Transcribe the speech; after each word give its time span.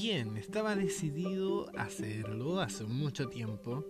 bien, 0.00 0.38
estaba 0.38 0.76
decidido 0.76 1.70
a 1.76 1.82
hacerlo 1.82 2.60
hace 2.60 2.84
mucho 2.84 3.28
tiempo, 3.28 3.84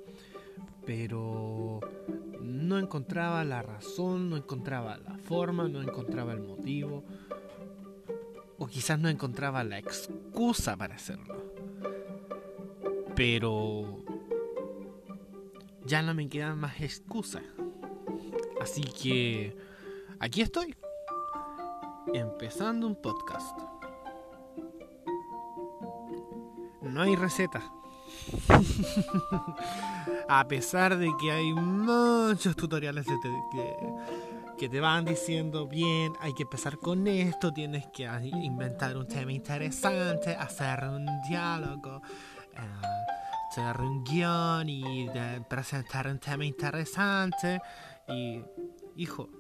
pero 0.84 1.78
no 2.40 2.78
encontraba 2.78 3.44
la 3.44 3.62
razón, 3.62 4.28
no 4.28 4.36
encontraba 4.36 4.98
la 4.98 5.16
forma, 5.18 5.68
no 5.68 5.80
encontraba 5.80 6.32
el 6.32 6.40
motivo, 6.40 7.04
o 8.58 8.66
quizás 8.66 8.98
no 8.98 9.08
encontraba 9.08 9.62
la 9.62 9.78
excusa 9.78 10.76
para 10.76 10.96
hacerlo. 10.96 11.54
Pero 13.14 14.02
ya 15.86 16.02
no 16.02 16.12
me 16.12 16.28
quedan 16.28 16.58
más 16.58 16.80
excusas. 16.80 17.44
Así 18.60 18.82
que 18.82 19.56
aquí 20.18 20.40
estoy, 20.40 20.74
empezando 22.12 22.88
un 22.88 23.00
podcast. 23.00 23.59
No 27.00 27.06
hay 27.06 27.16
receta. 27.16 27.62
A 30.28 30.46
pesar 30.46 30.98
de 30.98 31.10
que 31.18 31.32
hay 31.32 31.54
muchos 31.54 32.54
tutoriales 32.54 33.06
que, 34.58 34.68
te 34.68 34.80
van 34.80 35.06
diciendo, 35.06 35.66
bien, 35.66 36.12
hay 36.20 36.34
que 36.34 36.42
empezar 36.42 36.76
con 36.76 37.06
esto, 37.06 37.54
tienes 37.54 37.86
que 37.86 38.02
inventar 38.22 38.98
un 38.98 39.08
tema 39.08 39.32
interesante, 39.32 40.34
hacer 40.34 40.84
un 40.84 41.06
diálogo, 41.26 42.02
eh, 42.52 42.82
hacer 43.50 43.80
un 43.80 44.04
guion 44.04 44.68
y 44.68 45.08
presentar 45.48 46.06
un 46.06 46.18
tema 46.18 46.44
interesante. 46.44 47.62
Y, 48.08 48.44
hijo, 48.96 49.30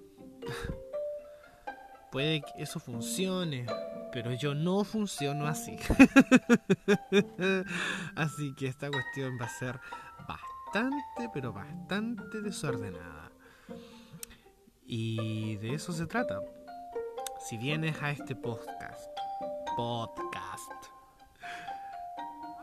puede 2.10 2.40
que 2.40 2.62
eso 2.62 2.80
funcione, 2.80 3.66
pero 4.12 4.32
yo 4.34 4.54
no 4.54 4.84
funciono 4.84 5.46
así. 5.46 5.76
así 8.16 8.54
que 8.54 8.66
esta 8.66 8.90
cuestión 8.90 9.38
va 9.40 9.46
a 9.46 9.48
ser 9.48 9.80
bastante, 10.26 11.30
pero 11.32 11.52
bastante 11.52 12.40
desordenada. 12.40 13.30
Y 14.86 15.56
de 15.56 15.74
eso 15.74 15.92
se 15.92 16.06
trata. 16.06 16.40
Si 17.48 17.56
vienes 17.56 18.02
a 18.02 18.10
este 18.10 18.34
podcast, 18.34 19.08
podcast, 19.76 20.72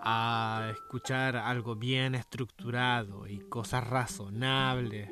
a 0.01 0.69
escuchar 0.71 1.35
algo 1.35 1.75
bien 1.75 2.15
estructurado 2.15 3.27
y 3.27 3.39
cosas 3.39 3.87
razonables, 3.87 5.09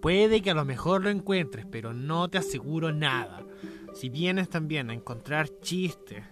puede 0.00 0.40
que 0.40 0.50
a 0.50 0.54
lo 0.54 0.64
mejor 0.64 1.02
lo 1.02 1.10
encuentres, 1.10 1.66
pero 1.66 1.92
no 1.92 2.28
te 2.28 2.38
aseguro 2.38 2.92
nada. 2.92 3.44
Si 3.92 4.08
vienes 4.08 4.48
también 4.48 4.90
a 4.90 4.94
encontrar 4.94 5.48
chistes 5.60 6.24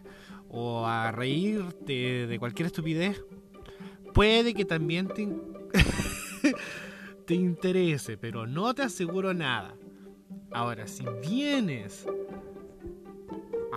o 0.48 0.86
a 0.86 1.12
reírte 1.12 2.26
de 2.26 2.38
cualquier 2.38 2.66
estupidez, 2.66 3.24
puede 4.14 4.54
que 4.54 4.64
también 4.64 5.08
te, 5.08 5.28
te 7.26 7.34
interese, 7.34 8.16
pero 8.16 8.46
no 8.46 8.74
te 8.74 8.82
aseguro 8.82 9.34
nada. 9.34 9.74
Ahora, 10.52 10.86
si 10.86 11.04
vienes 11.28 12.06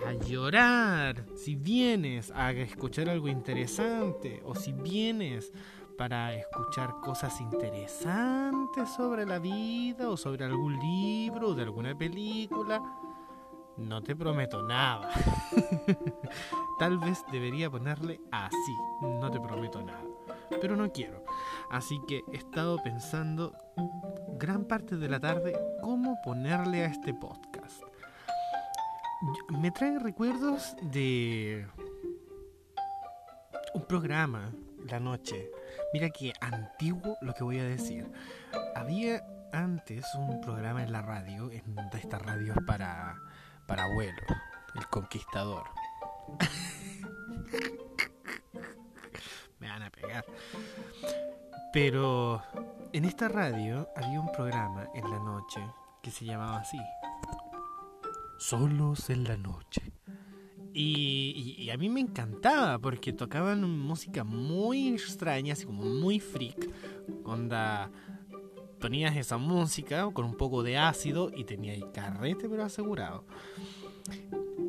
a 0.05 0.13
llorar, 0.13 1.25
si 1.35 1.55
vienes 1.55 2.31
a 2.31 2.51
escuchar 2.51 3.09
algo 3.09 3.27
interesante, 3.27 4.41
o 4.45 4.55
si 4.55 4.71
vienes 4.71 5.51
para 5.97 6.33
escuchar 6.33 6.95
cosas 7.03 7.39
interesantes 7.41 8.89
sobre 8.89 9.25
la 9.25 9.39
vida, 9.39 10.09
o 10.09 10.17
sobre 10.17 10.45
algún 10.45 10.79
libro, 10.79 11.49
o 11.49 11.53
de 11.53 11.63
alguna 11.63 11.95
película, 11.97 12.81
no 13.81 14.01
te 14.01 14.15
prometo 14.15 14.61
nada. 14.63 15.09
Tal 16.79 16.97
vez 16.97 17.23
debería 17.31 17.69
ponerle 17.69 18.19
así. 18.31 18.75
No 19.01 19.29
te 19.29 19.39
prometo 19.39 19.81
nada. 19.81 20.03
Pero 20.61 20.75
no 20.75 20.91
quiero. 20.91 21.23
Así 21.69 21.99
que 22.07 22.21
he 22.31 22.37
estado 22.37 22.77
pensando 22.83 23.53
gran 24.37 24.65
parte 24.65 24.97
de 24.97 25.09
la 25.09 25.19
tarde 25.19 25.57
cómo 25.81 26.17
ponerle 26.23 26.83
a 26.83 26.87
este 26.87 27.13
podcast. 27.13 27.81
Me 29.49 29.71
trae 29.71 29.99
recuerdos 29.99 30.75
de 30.81 31.67
un 33.73 33.85
programa 33.85 34.51
la 34.89 34.99
noche. 34.99 35.51
Mira 35.93 36.09
qué 36.09 36.33
antiguo 36.41 37.17
lo 37.21 37.33
que 37.33 37.43
voy 37.43 37.59
a 37.59 37.63
decir. 37.63 38.11
Había 38.75 39.23
antes 39.53 40.05
un 40.15 40.41
programa 40.41 40.83
en 40.83 40.91
la 40.91 41.01
radio, 41.01 41.51
en 41.51 41.75
de 41.75 41.97
estas 41.97 42.21
radios 42.21 42.57
para 42.65 43.19
abuelo, 43.79 44.21
el 44.75 44.87
conquistador. 44.87 45.63
Me 49.59 49.67
van 49.67 49.83
a 49.83 49.89
pegar. 49.89 50.25
Pero 51.73 52.43
en 52.93 53.05
esta 53.05 53.29
radio 53.29 53.87
había 53.95 54.19
un 54.19 54.31
programa 54.31 54.89
en 54.93 55.09
la 55.09 55.19
noche 55.19 55.61
que 56.01 56.11
se 56.11 56.25
llamaba 56.25 56.57
así. 56.59 56.79
Solos 58.37 59.09
en 59.09 59.23
la 59.23 59.37
noche. 59.37 59.81
Y, 60.73 61.69
a 61.69 61.77
mí 61.77 61.89
me 61.89 61.99
encantaba 61.99 62.79
porque 62.79 63.13
tocaban 63.13 63.61
música 63.79 64.23
muy 64.23 64.89
extraña, 64.89 65.53
así 65.53 65.65
como 65.65 65.83
muy 65.83 66.19
freak. 66.19 66.69
Onda, 67.23 67.91
ponías 68.81 69.15
esa 69.15 69.37
música 69.37 70.09
con 70.11 70.25
un 70.25 70.35
poco 70.35 70.63
de 70.63 70.77
ácido 70.77 71.31
y 71.33 71.45
tenía 71.45 71.73
el 71.73 71.91
carrete 71.91 72.49
pero 72.49 72.65
asegurado. 72.65 73.23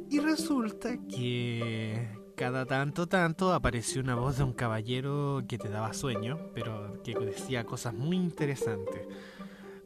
Y 0.09 0.21
resulta 0.21 0.99
que 1.09 2.09
cada 2.37 2.67
tanto 2.67 3.09
tanto 3.09 3.53
apareció 3.53 4.03
una 4.03 4.15
voz 4.15 4.37
de 4.37 4.45
un 4.45 4.53
caballero 4.53 5.43
que 5.49 5.59
te 5.59 5.71
daba 5.71 5.95
sueño, 5.95 6.39
pero 6.55 7.03
que 7.03 7.19
decía 7.19 7.65
cosas 7.65 7.95
muy 7.95 8.17
interesantes, 8.17 9.09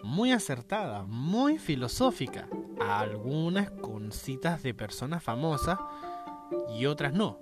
muy 0.02 0.32
acertadas, 0.32 1.06
muy 1.06 1.58
filosóficas, 1.58 2.46
algunas 2.80 3.70
con 3.70 4.10
citas 4.10 4.62
de 4.62 4.74
personas 4.74 5.22
famosas 5.22 5.78
y 6.76 6.86
otras 6.86 7.12
no, 7.12 7.38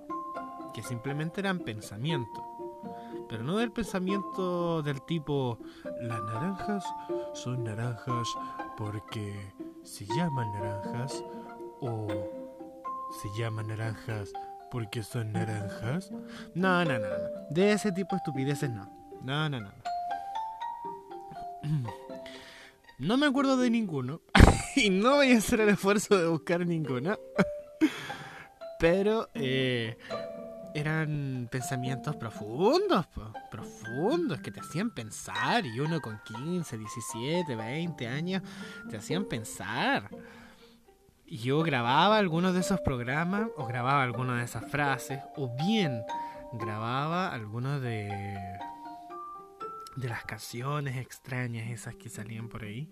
que 0.75 0.83
simplemente 0.83 1.41
eran 1.41 1.61
pensamientos 1.61 2.45
pero 3.29 3.43
no 3.43 3.57
del 3.59 3.73
pensamiento 3.73 4.83
del 4.83 5.03
tipo 5.03 5.59
las 6.01 6.23
naranjas 6.23 6.85
son 7.33 7.65
naranjas 7.65 8.29
porque 8.77 9.53
se 9.83 10.07
llaman 10.07 10.53
naranjas 10.53 11.25
o 11.81 12.09
se 13.23 13.29
llaman 13.41 13.69
naranjas 13.69 14.33
porque 14.71 15.03
son 15.05 15.33
naranjas. 15.33 16.11
No, 16.55 16.85
no, 16.85 16.99
no. 16.99 17.07
De 17.51 17.73
ese 17.73 17.93
tipo 17.93 18.17
de 18.17 18.17
estupideces 18.17 18.71
no. 18.71 18.91
No, 19.23 19.49
no, 19.49 19.61
no. 19.61 19.71
No 22.99 23.17
me 23.19 23.27
acuerdo 23.27 23.57
de 23.57 23.71
ninguno. 23.71 24.21
y 24.77 24.91
no 24.91 25.17
voy 25.17 25.33
a 25.33 25.39
hacer 25.39 25.61
el 25.61 25.69
esfuerzo 25.69 26.19
de 26.19 26.29
buscar 26.29 26.67
ninguno. 26.67 27.17
Pero 28.81 29.31
eh, 29.35 29.97
eran 30.75 31.49
pensamientos 31.51 32.17
profundos, 32.17 33.07
profundos, 33.51 34.41
que 34.41 34.51
te 34.51 34.61
hacían 34.61 34.91
pensar. 34.91 35.65
Y 35.65 35.79
uno 35.79 36.01
con 36.01 36.21
15, 36.25 36.77
17, 36.77 37.55
20 37.55 38.09
años 38.09 38.43
te 38.91 38.97
hacían 38.97 39.25
pensar. 39.27 40.11
Y 41.27 41.39
yo 41.39 41.63
grababa 41.63 42.19
algunos 42.19 42.55
de 42.55 42.61
esos 42.61 42.81
programas, 42.81 43.49
o 43.57 43.67
grababa 43.67 44.03
algunas 44.03 44.39
de 44.39 44.45
esas 44.45 44.69
frases, 44.71 45.21
o 45.37 45.55
bien 45.57 46.03
grababa 46.53 47.33
algunos 47.33 47.81
de, 47.81 48.37
de 49.97 50.09
las 50.09 50.25
canciones 50.25 50.97
extrañas, 50.97 51.71
esas 51.71 51.95
que 51.95 52.09
salían 52.09 52.49
por 52.49 52.65
ahí. 52.65 52.89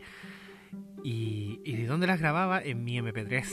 Y, 1.03 1.61
y 1.65 1.77
de 1.77 1.87
dónde 1.87 2.07
las 2.07 2.21
grababa? 2.21 2.63
En 2.63 2.85
mi 2.85 2.99
MP3. 2.99 3.45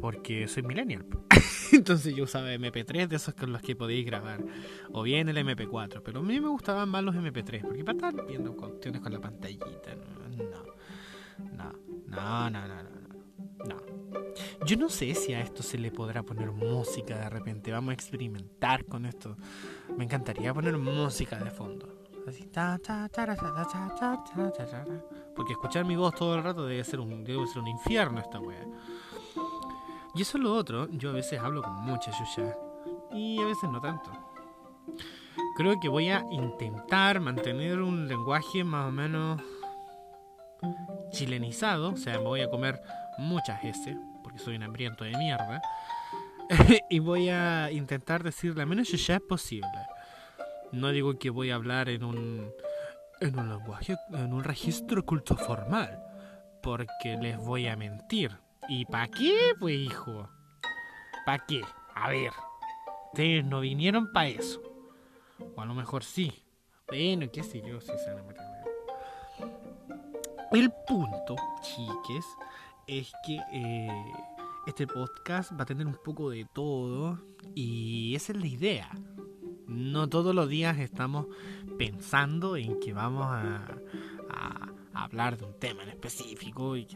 Porque 0.00 0.48
soy 0.48 0.62
millennial. 0.62 1.06
Entonces 1.72 2.14
yo 2.14 2.24
usaba 2.24 2.52
MP3 2.52 3.08
de 3.08 3.16
esos 3.16 3.34
con 3.34 3.52
los 3.52 3.62
que 3.62 3.76
podéis 3.76 4.06
grabar. 4.06 4.40
O 4.92 5.02
bien 5.02 5.28
el 5.28 5.36
MP4. 5.36 6.02
Pero 6.04 6.20
a 6.20 6.22
mí 6.22 6.40
me 6.40 6.48
gustaban 6.48 6.88
más 6.88 7.02
los 7.02 7.14
MP3. 7.14 7.62
Porque 7.62 7.84
para 7.84 7.98
estar 7.98 8.26
viendo 8.26 8.56
cuestiones 8.56 9.00
con 9.00 9.12
la 9.12 9.20
pantallita. 9.20 9.94
No. 10.36 10.58
No. 11.52 11.72
No, 12.06 12.50
no, 12.50 12.68
no, 12.68 12.82
no. 12.82 12.98
No. 13.66 13.76
Yo 14.64 14.76
no 14.76 14.88
sé 14.88 15.14
si 15.14 15.34
a 15.34 15.40
esto 15.40 15.62
se 15.62 15.78
le 15.78 15.90
podrá 15.90 16.22
poner 16.22 16.50
música 16.50 17.18
de 17.18 17.28
repente. 17.28 17.72
Vamos 17.72 17.90
a 17.90 17.94
experimentar 17.94 18.84
con 18.84 19.04
esto. 19.06 19.36
Me 19.96 20.04
encantaría 20.04 20.54
poner 20.54 20.76
música 20.78 21.38
de 21.42 21.50
fondo. 21.50 21.98
Así, 22.26 22.44
ta, 22.46 22.78
ta, 22.78 23.08
ta, 23.08 23.26
Porque 25.34 25.52
escuchar 25.52 25.86
mi 25.86 25.96
voz 25.96 26.14
todo 26.14 26.34
el 26.36 26.44
rato 26.44 26.66
debe 26.66 26.84
ser 26.84 27.00
un, 27.00 27.24
debe 27.24 27.46
ser 27.46 27.62
un 27.62 27.68
infierno 27.68 28.20
esta 28.20 28.38
wea. 28.38 28.66
Y 30.18 30.22
eso 30.22 30.36
es 30.36 30.42
lo 30.42 30.52
otro, 30.52 30.88
yo 30.90 31.10
a 31.10 31.12
veces 31.12 31.38
hablo 31.38 31.62
con 31.62 31.74
mucha 31.74 32.10
yuya 32.10 32.52
y 33.12 33.40
a 33.40 33.44
veces 33.44 33.70
no 33.70 33.80
tanto. 33.80 34.10
Creo 35.56 35.78
que 35.78 35.88
voy 35.88 36.08
a 36.08 36.24
intentar 36.32 37.20
mantener 37.20 37.80
un 37.80 38.08
lenguaje 38.08 38.64
más 38.64 38.88
o 38.88 38.90
menos 38.90 39.40
chilenizado, 41.12 41.90
o 41.92 41.96
sea, 41.96 42.14
me 42.14 42.24
voy 42.24 42.40
a 42.40 42.50
comer 42.50 42.82
muchas 43.18 43.62
S, 43.62 43.96
porque 44.24 44.40
soy 44.40 44.56
un 44.56 44.64
hambriento 44.64 45.04
de 45.04 45.16
mierda. 45.16 45.62
y 46.90 46.98
voy 46.98 47.28
a 47.28 47.70
intentar 47.70 48.24
decir 48.24 48.56
la 48.56 48.66
menos 48.66 48.90
ya 48.90 49.20
posible. 49.20 49.70
No 50.72 50.90
digo 50.90 51.16
que 51.16 51.30
voy 51.30 51.52
a 51.52 51.54
hablar 51.54 51.88
en 51.90 52.02
un 52.02 52.50
en 53.20 53.38
un 53.38 53.48
lenguaje, 53.50 53.94
en 54.12 54.32
un 54.32 54.42
registro 54.42 55.06
culto 55.06 55.36
formal, 55.36 56.02
porque 56.60 57.16
les 57.18 57.36
voy 57.36 57.68
a 57.68 57.76
mentir. 57.76 58.36
¿Y 58.68 58.84
para 58.84 59.08
qué, 59.08 59.54
pues, 59.58 59.76
hijo? 59.76 60.28
¿Para 61.24 61.44
qué? 61.46 61.62
A 61.94 62.10
ver, 62.10 62.32
ustedes 63.06 63.44
no 63.44 63.60
vinieron 63.60 64.12
para 64.12 64.28
eso. 64.28 64.62
O 65.56 65.60
a 65.60 65.64
lo 65.64 65.74
mejor 65.74 66.04
sí. 66.04 66.32
Bueno, 66.86 67.26
qué 67.32 67.42
sé 67.42 67.62
yo, 67.62 67.80
si 67.80 67.88
se 67.88 68.10
El 70.52 70.70
punto, 70.86 71.36
chiques, 71.62 72.24
es 72.86 73.12
que 73.26 73.40
eh, 73.52 74.12
este 74.66 74.86
podcast 74.86 75.52
va 75.52 75.62
a 75.62 75.66
tener 75.66 75.86
un 75.86 75.96
poco 76.04 76.28
de 76.28 76.44
todo 76.44 77.18
y 77.54 78.14
esa 78.14 78.32
es 78.32 78.38
la 78.38 78.46
idea. 78.46 78.90
No 79.66 80.08
todos 80.08 80.34
los 80.34 80.48
días 80.48 80.78
estamos 80.78 81.26
pensando 81.78 82.56
en 82.56 82.80
que 82.80 82.92
vamos 82.92 83.26
a, 83.26 83.66
hablar 85.04 85.36
de 85.36 85.44
un 85.44 85.54
tema 85.58 85.82
en 85.82 85.90
específico. 85.90 86.76
Y 86.76 86.86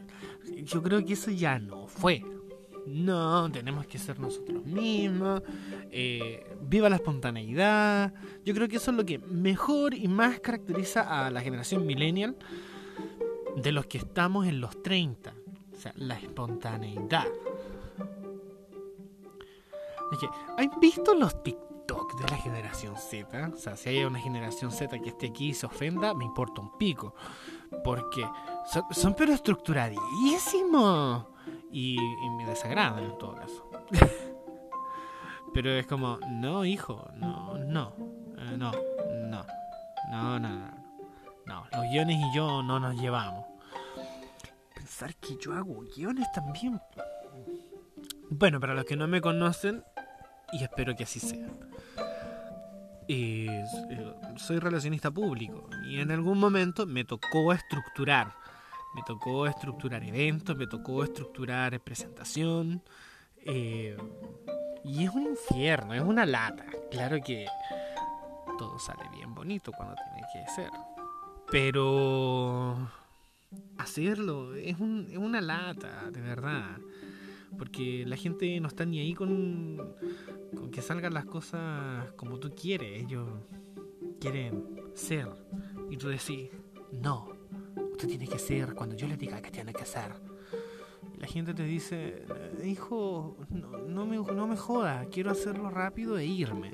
yo 0.63 0.81
creo 0.81 1.03
que 1.05 1.13
eso 1.13 1.31
ya 1.31 1.59
no 1.59 1.87
fue. 1.87 2.23
No, 2.85 3.49
tenemos 3.51 3.87
que 3.87 3.97
ser 3.97 4.19
nosotros 4.19 4.65
mismos. 4.65 5.41
Eh, 5.91 6.57
viva 6.61 6.89
la 6.89 6.97
espontaneidad. 6.97 8.13
Yo 8.43 8.53
creo 8.53 8.67
que 8.67 8.77
eso 8.77 8.91
es 8.91 8.97
lo 8.97 9.05
que 9.05 9.19
mejor 9.19 9.93
y 9.93 10.07
más 10.07 10.39
caracteriza 10.39 11.25
a 11.25 11.29
la 11.29 11.41
generación 11.41 11.85
millennial 11.85 12.35
de 13.55 13.71
los 13.71 13.85
que 13.85 13.99
estamos 13.99 14.47
en 14.47 14.59
los 14.59 14.81
30. 14.83 15.33
O 15.73 15.75
sea, 15.75 15.93
la 15.95 16.19
espontaneidad. 16.19 17.27
¿Han 20.57 20.79
visto 20.79 21.15
los 21.15 21.41
TikTok? 21.43 21.73
de 21.87 22.27
la 22.29 22.37
generación 22.37 22.95
Z. 22.97 23.51
O 23.53 23.57
sea, 23.57 23.75
si 23.75 23.89
hay 23.89 24.03
una 24.03 24.19
generación 24.19 24.71
Z 24.71 24.99
que 24.99 25.09
esté 25.09 25.27
aquí 25.27 25.49
y 25.49 25.53
se 25.53 25.65
ofenda, 25.65 26.13
me 26.13 26.25
importa 26.25 26.61
un 26.61 26.77
pico. 26.77 27.13
Porque 27.83 28.27
son, 28.91 29.13
pero 29.13 29.33
estructuradísimos. 29.33 31.25
Y, 31.71 31.97
me 32.37 32.45
desagradan 32.45 33.03
en 33.03 33.17
todo 33.17 33.35
caso. 33.35 33.69
pero 35.53 35.71
es 35.71 35.87
como, 35.87 36.19
no, 36.29 36.65
hijo, 36.65 37.09
no, 37.15 37.57
no, 37.57 37.93
eh, 38.37 38.57
no, 38.57 38.71
no, 39.29 39.45
no, 40.11 40.39
no, 40.39 40.39
no. 40.39 40.83
No, 41.45 41.65
los 41.73 41.91
guiones 41.91 42.17
y 42.17 42.35
yo 42.35 42.63
no 42.63 42.79
nos 42.79 42.95
llevamos. 42.95 43.45
Pensar 44.73 45.13
que 45.15 45.35
yo 45.41 45.53
hago 45.53 45.83
guiones 45.95 46.31
también. 46.31 46.79
Bueno, 48.29 48.59
para 48.59 48.73
los 48.73 48.85
que 48.85 48.95
no 48.95 49.07
me 49.07 49.19
conocen, 49.19 49.83
y 50.53 50.63
espero 50.63 50.95
que 50.95 51.03
así 51.03 51.19
sea. 51.19 51.49
Eh, 53.07 53.63
soy 54.37 54.59
relacionista 54.59 55.11
público 55.11 55.69
y 55.85 55.99
en 55.99 56.11
algún 56.11 56.39
momento 56.39 56.85
me 56.85 57.03
tocó 57.03 57.53
estructurar. 57.53 58.35
Me 58.95 59.01
tocó 59.03 59.47
estructurar 59.47 60.03
eventos, 60.03 60.55
me 60.55 60.67
tocó 60.67 61.03
estructurar 61.03 61.79
presentación. 61.81 62.81
Eh, 63.45 63.97
y 64.83 65.03
es 65.03 65.09
un 65.11 65.23
infierno, 65.23 65.93
es 65.93 66.01
una 66.01 66.25
lata. 66.25 66.65
Claro 66.91 67.17
que 67.25 67.47
todo 68.57 68.77
sale 68.79 69.03
bien 69.15 69.33
bonito 69.33 69.71
cuando 69.71 69.95
tiene 69.95 70.27
que 70.31 70.51
ser. 70.51 70.69
Pero 71.49 72.89
hacerlo 73.77 74.55
es, 74.55 74.79
un, 74.79 75.07
es 75.09 75.17
una 75.17 75.41
lata, 75.41 76.09
de 76.11 76.21
verdad. 76.21 76.77
Porque 77.57 78.03
la 78.05 78.15
gente 78.15 78.59
no 78.59 78.67
está 78.67 78.85
ni 78.85 78.99
ahí 78.99 79.13
con, 79.13 79.95
con 80.55 80.71
que 80.71 80.81
salgan 80.81 81.13
las 81.13 81.25
cosas 81.25 82.11
como 82.15 82.39
tú 82.39 82.53
quieres. 82.55 83.03
Ellos 83.03 83.27
quieren 84.19 84.63
ser. 84.93 85.29
Y 85.89 85.97
tú 85.97 86.07
decís, 86.07 86.49
no, 86.91 87.29
usted 87.91 88.07
tiene 88.07 88.27
que 88.27 88.39
ser 88.39 88.73
cuando 88.73 88.95
yo 88.95 89.07
le 89.07 89.17
diga 89.17 89.41
que 89.41 89.51
tiene 89.51 89.73
que 89.73 89.85
ser. 89.85 90.13
La 91.17 91.27
gente 91.27 91.53
te 91.53 91.63
dice, 91.63 92.25
hijo, 92.65 93.37
no, 93.49 93.77
no, 93.77 94.05
me, 94.05 94.17
no 94.17 94.47
me 94.47 94.57
joda, 94.57 95.05
quiero 95.09 95.31
hacerlo 95.31 95.69
rápido 95.69 96.17
e 96.17 96.25
irme. 96.25 96.71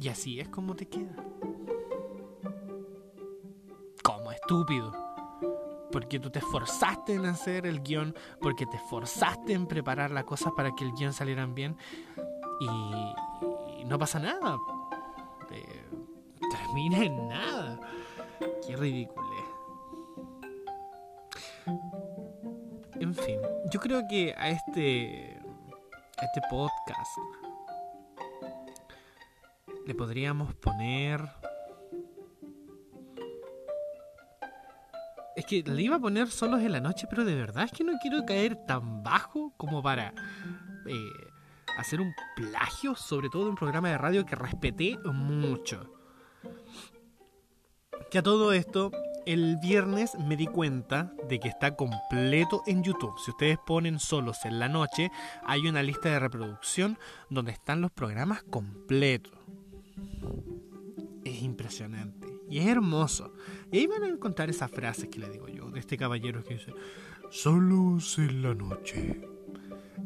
Y 0.00 0.08
así 0.08 0.38
es 0.38 0.48
como 0.48 0.76
te 0.76 0.86
queda. 0.86 1.16
Como 4.02 4.30
estúpido 4.30 5.03
porque 5.94 6.18
tú 6.18 6.28
te 6.28 6.40
esforzaste 6.40 7.14
en 7.14 7.24
hacer 7.24 7.66
el 7.66 7.80
guion, 7.80 8.16
porque 8.40 8.66
te 8.66 8.78
esforzaste 8.78 9.52
en 9.52 9.68
preparar 9.68 10.10
las 10.10 10.24
cosas 10.24 10.52
para 10.56 10.74
que 10.74 10.82
el 10.82 10.92
guion 10.92 11.12
salieran 11.12 11.54
bien 11.54 11.76
y, 12.60 13.84
no 13.84 13.96
pasa 13.96 14.18
nada. 14.18 14.58
Termina 16.50 16.98
en 16.98 17.28
nada. 17.28 17.78
Qué 18.66 18.74
ridículo. 18.74 19.28
En 22.94 23.14
fin, 23.14 23.38
yo 23.70 23.78
creo 23.78 24.02
que 24.08 24.34
a 24.36 24.48
este, 24.48 25.38
a 26.18 26.24
este 26.24 26.40
podcast 26.50 27.18
le 29.86 29.94
podríamos 29.94 30.56
poner 30.56 31.20
le 35.62 35.82
iba 35.82 35.96
a 35.96 36.00
poner 36.00 36.28
solos 36.30 36.60
en 36.60 36.72
la 36.72 36.80
noche, 36.80 37.06
pero 37.08 37.24
de 37.24 37.34
verdad 37.34 37.64
es 37.64 37.72
que 37.72 37.84
no 37.84 37.92
quiero 38.00 38.24
caer 38.24 38.56
tan 38.66 39.02
bajo 39.02 39.52
como 39.56 39.82
para 39.82 40.14
eh, 40.86 40.94
hacer 41.78 42.00
un 42.00 42.14
plagio, 42.36 42.94
sobre 42.94 43.28
todo 43.28 43.42
en 43.42 43.48
un 43.50 43.54
programa 43.56 43.90
de 43.90 43.98
radio 43.98 44.26
que 44.26 44.36
respeté 44.36 44.98
mucho. 45.04 45.92
Que 48.10 48.18
a 48.18 48.22
todo 48.22 48.52
esto, 48.52 48.90
el 49.26 49.56
viernes 49.56 50.14
me 50.18 50.36
di 50.36 50.46
cuenta 50.46 51.12
de 51.28 51.40
que 51.40 51.48
está 51.48 51.76
completo 51.76 52.62
en 52.66 52.82
YouTube. 52.82 53.18
Si 53.24 53.30
ustedes 53.30 53.58
ponen 53.64 53.98
solos 53.98 54.44
en 54.44 54.58
la 54.58 54.68
noche, 54.68 55.10
hay 55.44 55.66
una 55.66 55.82
lista 55.82 56.10
de 56.10 56.18
reproducción 56.18 56.98
donde 57.30 57.52
están 57.52 57.80
los 57.80 57.90
programas 57.90 58.42
completos. 58.44 59.32
Es 61.24 61.42
impresionante. 61.42 62.23
Y 62.54 62.60
hermoso. 62.68 63.32
Y 63.72 63.78
ahí 63.78 63.88
van 63.88 64.04
a 64.04 64.08
encontrar 64.08 64.48
esas 64.48 64.70
frases 64.70 65.08
que 65.08 65.18
le 65.18 65.28
digo 65.28 65.48
yo, 65.48 65.72
de 65.72 65.80
este 65.80 65.96
caballero 65.96 66.44
que 66.44 66.54
dice, 66.54 66.72
solos 67.28 68.16
en 68.18 68.42
la 68.42 68.54
noche. 68.54 69.28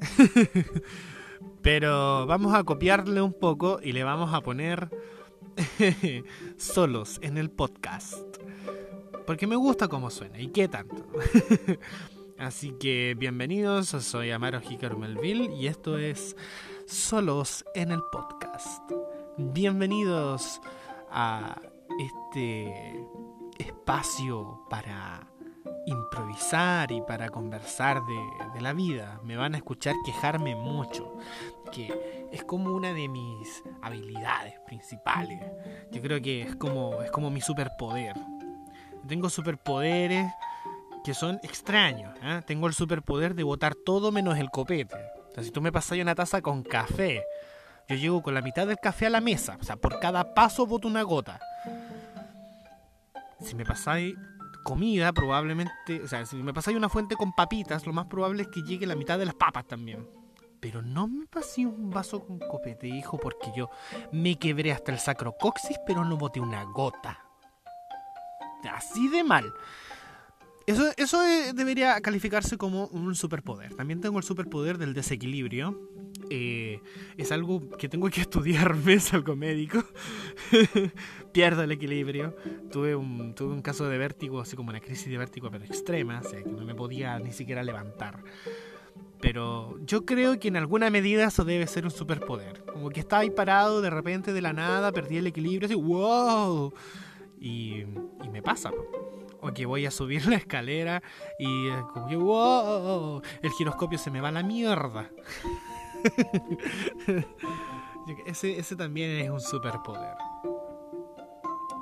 Pero 1.63 2.25
vamos 2.25 2.55
a 2.55 2.65
copiarle 2.65 3.21
un 3.21 3.35
poco 3.35 3.81
y 3.83 3.93
le 3.93 4.03
vamos 4.03 4.33
a 4.33 4.41
poner 4.41 4.89
solos 6.57 7.19
en 7.21 7.37
el 7.37 7.51
podcast. 7.51 8.39
Porque 9.27 9.47
me 9.47 9.57
gusta 9.57 9.87
cómo 9.89 10.09
suena 10.09 10.41
y 10.41 10.49
qué 10.49 10.69
tanto. 10.69 11.07
Así 12.39 12.71
que 12.81 13.15
bienvenidos, 13.19 13.89
soy 13.89 14.31
Amaro 14.31 14.63
Hikaru 14.67 14.99
Melville 14.99 15.53
y 15.55 15.67
esto 15.67 15.99
es 15.99 16.35
Solos 16.87 17.67
en 17.75 17.93
el 17.93 18.01
podcast. 18.11 18.91
Bienvenidos 19.37 20.63
a 21.11 21.61
este 21.99 23.07
espacio 23.59 24.65
para 24.69 25.27
improvisar 25.87 26.93
y 26.93 27.01
para 27.01 27.31
conversar 27.31 28.03
de, 28.05 28.61
la 28.61 28.73
vida. 28.73 29.21
Me 29.23 29.37
van 29.37 29.55
a 29.55 29.59
escuchar 29.59 29.95
quejarme 30.05 30.57
mucho, 30.57 31.17
que 31.73 32.29
es 32.33 32.45
como 32.45 32.75
una 32.75 32.93
de 32.93 33.09
mis 33.09 33.63
habilidades 33.83 34.55
principales. 34.67 35.41
Yo 35.91 36.03
creo 36.03 36.21
que 36.21 36.43
es 36.43 36.57
como, 36.57 37.03
es 37.03 37.11
como 37.11 37.31
mi 37.31 37.41
superpoder. 37.41 38.17
Tengo 39.07 39.31
superpoderes 39.31 40.31
que 41.05 41.15
son 41.15 41.39
extraños. 41.43 42.15
¿eh? 42.23 42.43
Tengo 42.47 42.67
el 42.67 42.75
superpoder 42.75 43.35
de 43.35 43.45
botar 43.45 43.75
todo 43.75 44.13
menos 44.13 44.39
el 44.39 44.51
copete. 44.51 44.97
O 45.37 45.43
si 45.43 45.53
tú 45.53 45.63
me 45.63 45.71
pasas 45.71 45.99
una 45.99 46.17
taza 46.17 46.43
con 46.43 46.65
café, 46.65 47.25
yo 47.89 47.97
llego 47.97 48.23
con 48.23 48.35
la 48.35 48.43
mitad 48.43 48.67
del 48.67 48.79
café 48.79 49.07
a 49.07 49.11
la 49.11 49.21
mesa. 49.21 49.57
O 49.61 49.65
sea, 49.65 49.77
por 49.77 49.99
cada 50.01 50.35
paso 50.35 50.67
boto 50.67 50.89
una 50.89 51.03
gota 51.03 51.41
si 53.41 53.55
me 53.55 53.65
pasáis 53.65 54.17
comida, 54.65 55.13
probablemente, 55.13 56.03
o 56.03 56.09
sea, 56.09 56.27
si 56.27 56.37
me 56.37 56.53
pasáis 56.53 56.77
una 56.77 56.89
fuente 56.89 57.17
con 57.17 57.33
papitas, 57.33 57.87
lo 57.87 57.93
más 57.93 58.07
probable 58.07 58.43
es 58.43 58.49
que 58.49 58.63
llegue 58.63 58.87
la 58.87 58.97
mitad 58.97 59.19
de 59.19 59.27
las 59.27 59.35
papas 59.35 59.67
también. 59.67 60.09
Pero 60.61 60.83
no 60.83 61.07
me 61.07 61.27
pasé 61.27 61.65
un 61.65 61.91
vaso 61.91 62.27
con 62.27 62.39
copete, 62.41 62.89
hijo, 62.89 63.17
porque 63.17 63.53
yo 63.57 63.71
me 64.11 64.37
quebré 64.39 64.73
hasta 64.73 64.93
el 64.93 64.99
sacrocoxis, 64.99 65.79
pero 65.87 66.05
no 66.05 66.17
boté 66.17 66.41
una 66.41 66.65
gota. 66.65 67.25
Así 68.75 69.09
de 69.09 69.23
mal. 69.23 69.53
Eso, 70.69 70.93
eso 70.99 71.23
debería 71.55 71.99
calificarse 72.03 72.59
como 72.59 72.89
un 72.89 73.15
superpoder. 73.15 73.75
También 73.75 74.03
tengo 74.03 74.19
el 74.19 74.23
superpoder 74.23 74.77
del 74.77 74.93
desequilibrio. 74.93 75.81
Eh, 76.29 76.83
es 77.17 77.33
algo 77.33 77.71
que 77.79 77.89
tengo 77.89 78.11
que 78.11 78.21
estudiar, 78.21 78.75
mes 78.75 79.15
algo 79.15 79.35
médico. 79.35 79.83
Pierdo 81.33 81.63
el 81.63 81.73
equilibrio. 81.73 82.37
Tuve 82.71 82.95
un, 82.95 83.35
tuve 83.35 83.55
un 83.55 83.63
caso 83.63 83.89
de 83.89 83.97
vértigo, 83.97 84.43
así 84.43 84.57
como 84.57 84.69
una 84.69 84.81
crisis 84.81 85.09
de 85.09 85.17
vértigo, 85.17 85.51
pero 85.51 85.65
extrema, 85.65 86.21
o 86.23 86.29
sea, 86.29 86.43
que 86.43 86.51
no 86.51 86.67
me 86.67 86.75
podía 86.75 87.19
ni 87.19 87.33
siquiera 87.33 87.63
levantar. 87.63 88.23
Pero 89.23 89.79
yo 89.87 90.05
creo 90.05 90.39
que 90.39 90.49
en 90.49 90.59
alguna 90.59 90.91
medida 90.91 91.29
eso 91.29 91.47
debe 91.47 91.67
ser 91.67 91.87
un 91.87 91.91
superpoder. 91.91 92.63
Como 92.71 92.91
que 92.91 93.01
estaba 93.01 93.23
ahí 93.23 93.31
parado 93.31 93.81
de 93.81 93.89
repente 93.89 94.35
de 94.35 94.43
la 94.43 94.53
nada, 94.53 94.93
perdí 94.93 95.17
el 95.17 95.29
equilibrio, 95.29 95.65
así, 95.65 95.75
wow. 95.75 96.75
Y, 97.41 97.85
y 98.23 98.29
me 98.31 98.43
pasa, 98.43 98.71
o 98.71 99.18
que 99.55 99.67
voy 99.67 99.87
a 99.87 99.91
subir 99.91 100.27
la 100.27 100.37
escalera 100.37 101.03
y 101.39 101.71
como 101.93 102.09
que 102.09 102.17
wow, 102.17 103.23
el 103.43 103.51
giroscopio 103.53 103.99
se 103.99 104.11
me 104.11 104.21
va 104.21 104.29
a 104.29 104.33
la 104.33 104.43
mierda. 104.43 105.11
ese, 108.27 108.59
ese 108.59 108.77
también 108.77 109.11
es 109.11 109.31
un 109.31 109.41
superpoder. 109.41 110.15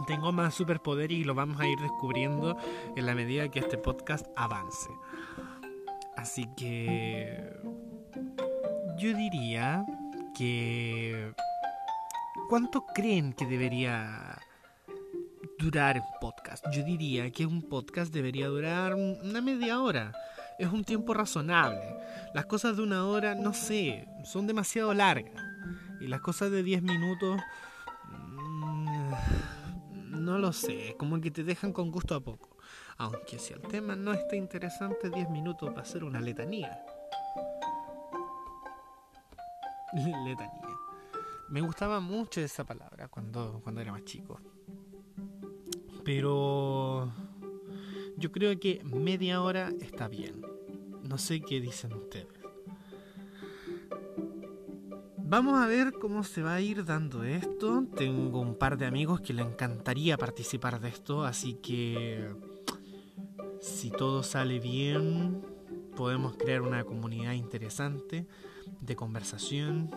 Tengo 0.06 0.30
más 0.30 0.54
superpoder 0.54 1.10
y 1.10 1.24
lo 1.24 1.34
vamos 1.34 1.60
a 1.60 1.66
ir 1.66 1.78
descubriendo 1.80 2.56
en 2.94 3.06
la 3.06 3.14
medida 3.14 3.48
que 3.48 3.58
este 3.58 3.76
podcast 3.76 4.26
avance. 4.36 4.88
Así 6.16 6.46
que 6.56 7.52
yo 8.98 9.14
diría 9.14 9.84
que... 10.36 11.32
¿Cuánto 12.48 12.84
creen 12.94 13.32
que 13.32 13.46
debería 13.46 14.38
durar 15.58 15.98
un 15.98 16.18
podcast? 16.20 16.64
Yo 16.70 16.82
diría 16.82 17.30
que 17.30 17.46
un 17.46 17.62
podcast 17.62 18.12
debería 18.12 18.48
durar 18.48 18.94
una 18.94 19.40
media 19.40 19.80
hora. 19.80 20.12
Es 20.58 20.72
un 20.72 20.84
tiempo 20.84 21.14
razonable. 21.14 21.96
Las 22.34 22.46
cosas 22.46 22.76
de 22.76 22.82
una 22.82 23.06
hora, 23.06 23.34
no 23.34 23.52
sé, 23.52 24.08
son 24.24 24.46
demasiado 24.46 24.94
largas. 24.94 25.42
Y 26.00 26.06
las 26.06 26.20
cosas 26.20 26.50
de 26.50 26.62
10 26.62 26.82
minutos, 26.82 27.40
mm, 28.10 29.12
no 30.24 30.38
lo 30.38 30.52
sé, 30.52 30.94
como 30.98 31.20
que 31.20 31.30
te 31.30 31.44
dejan 31.44 31.72
con 31.72 31.90
gusto 31.90 32.14
a 32.14 32.20
poco. 32.20 32.56
Aunque 32.98 33.38
si 33.38 33.52
el 33.52 33.60
tema 33.60 33.96
no 33.96 34.12
está 34.12 34.36
interesante, 34.36 35.10
10 35.10 35.30
minutos 35.30 35.70
va 35.76 35.82
a 35.82 35.84
ser 35.84 36.04
una 36.04 36.20
letanía. 36.20 36.82
letanía. 40.24 40.76
Me 41.48 41.60
gustaba 41.60 42.00
mucho 42.00 42.40
esa 42.40 42.64
palabra 42.64 43.08
cuando, 43.08 43.60
cuando 43.62 43.80
era 43.80 43.92
más 43.92 44.04
chico. 44.04 44.40
Pero 46.06 47.12
yo 48.16 48.30
creo 48.30 48.56
que 48.60 48.80
media 48.84 49.42
hora 49.42 49.72
está 49.80 50.06
bien. 50.06 50.40
No 51.02 51.18
sé 51.18 51.40
qué 51.40 51.60
dicen 51.60 51.92
ustedes. 51.94 52.28
Vamos 55.18 55.58
a 55.58 55.66
ver 55.66 55.94
cómo 55.94 56.22
se 56.22 56.42
va 56.42 56.54
a 56.54 56.60
ir 56.60 56.84
dando 56.84 57.24
esto. 57.24 57.82
Tengo 57.96 58.38
un 58.40 58.54
par 58.54 58.78
de 58.78 58.86
amigos 58.86 59.20
que 59.20 59.32
le 59.32 59.42
encantaría 59.42 60.16
participar 60.16 60.80
de 60.80 60.90
esto, 60.90 61.24
así 61.24 61.54
que 61.54 62.30
si 63.60 63.90
todo 63.90 64.22
sale 64.22 64.60
bien, 64.60 65.42
podemos 65.96 66.36
crear 66.36 66.62
una 66.62 66.84
comunidad 66.84 67.32
interesante 67.32 68.28
de 68.80 68.94
conversación, 68.94 69.90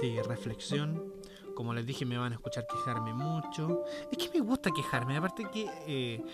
de 0.00 0.22
reflexión. 0.22 1.17
Como 1.58 1.74
les 1.74 1.84
dije, 1.84 2.06
me 2.06 2.16
van 2.16 2.30
a 2.30 2.36
escuchar 2.36 2.68
quejarme 2.68 3.12
mucho. 3.12 3.82
Es 4.12 4.16
que 4.16 4.30
me 4.38 4.46
gusta 4.46 4.70
quejarme, 4.70 5.16
aparte 5.16 5.50
que 5.52 5.68
eh, 5.88 6.24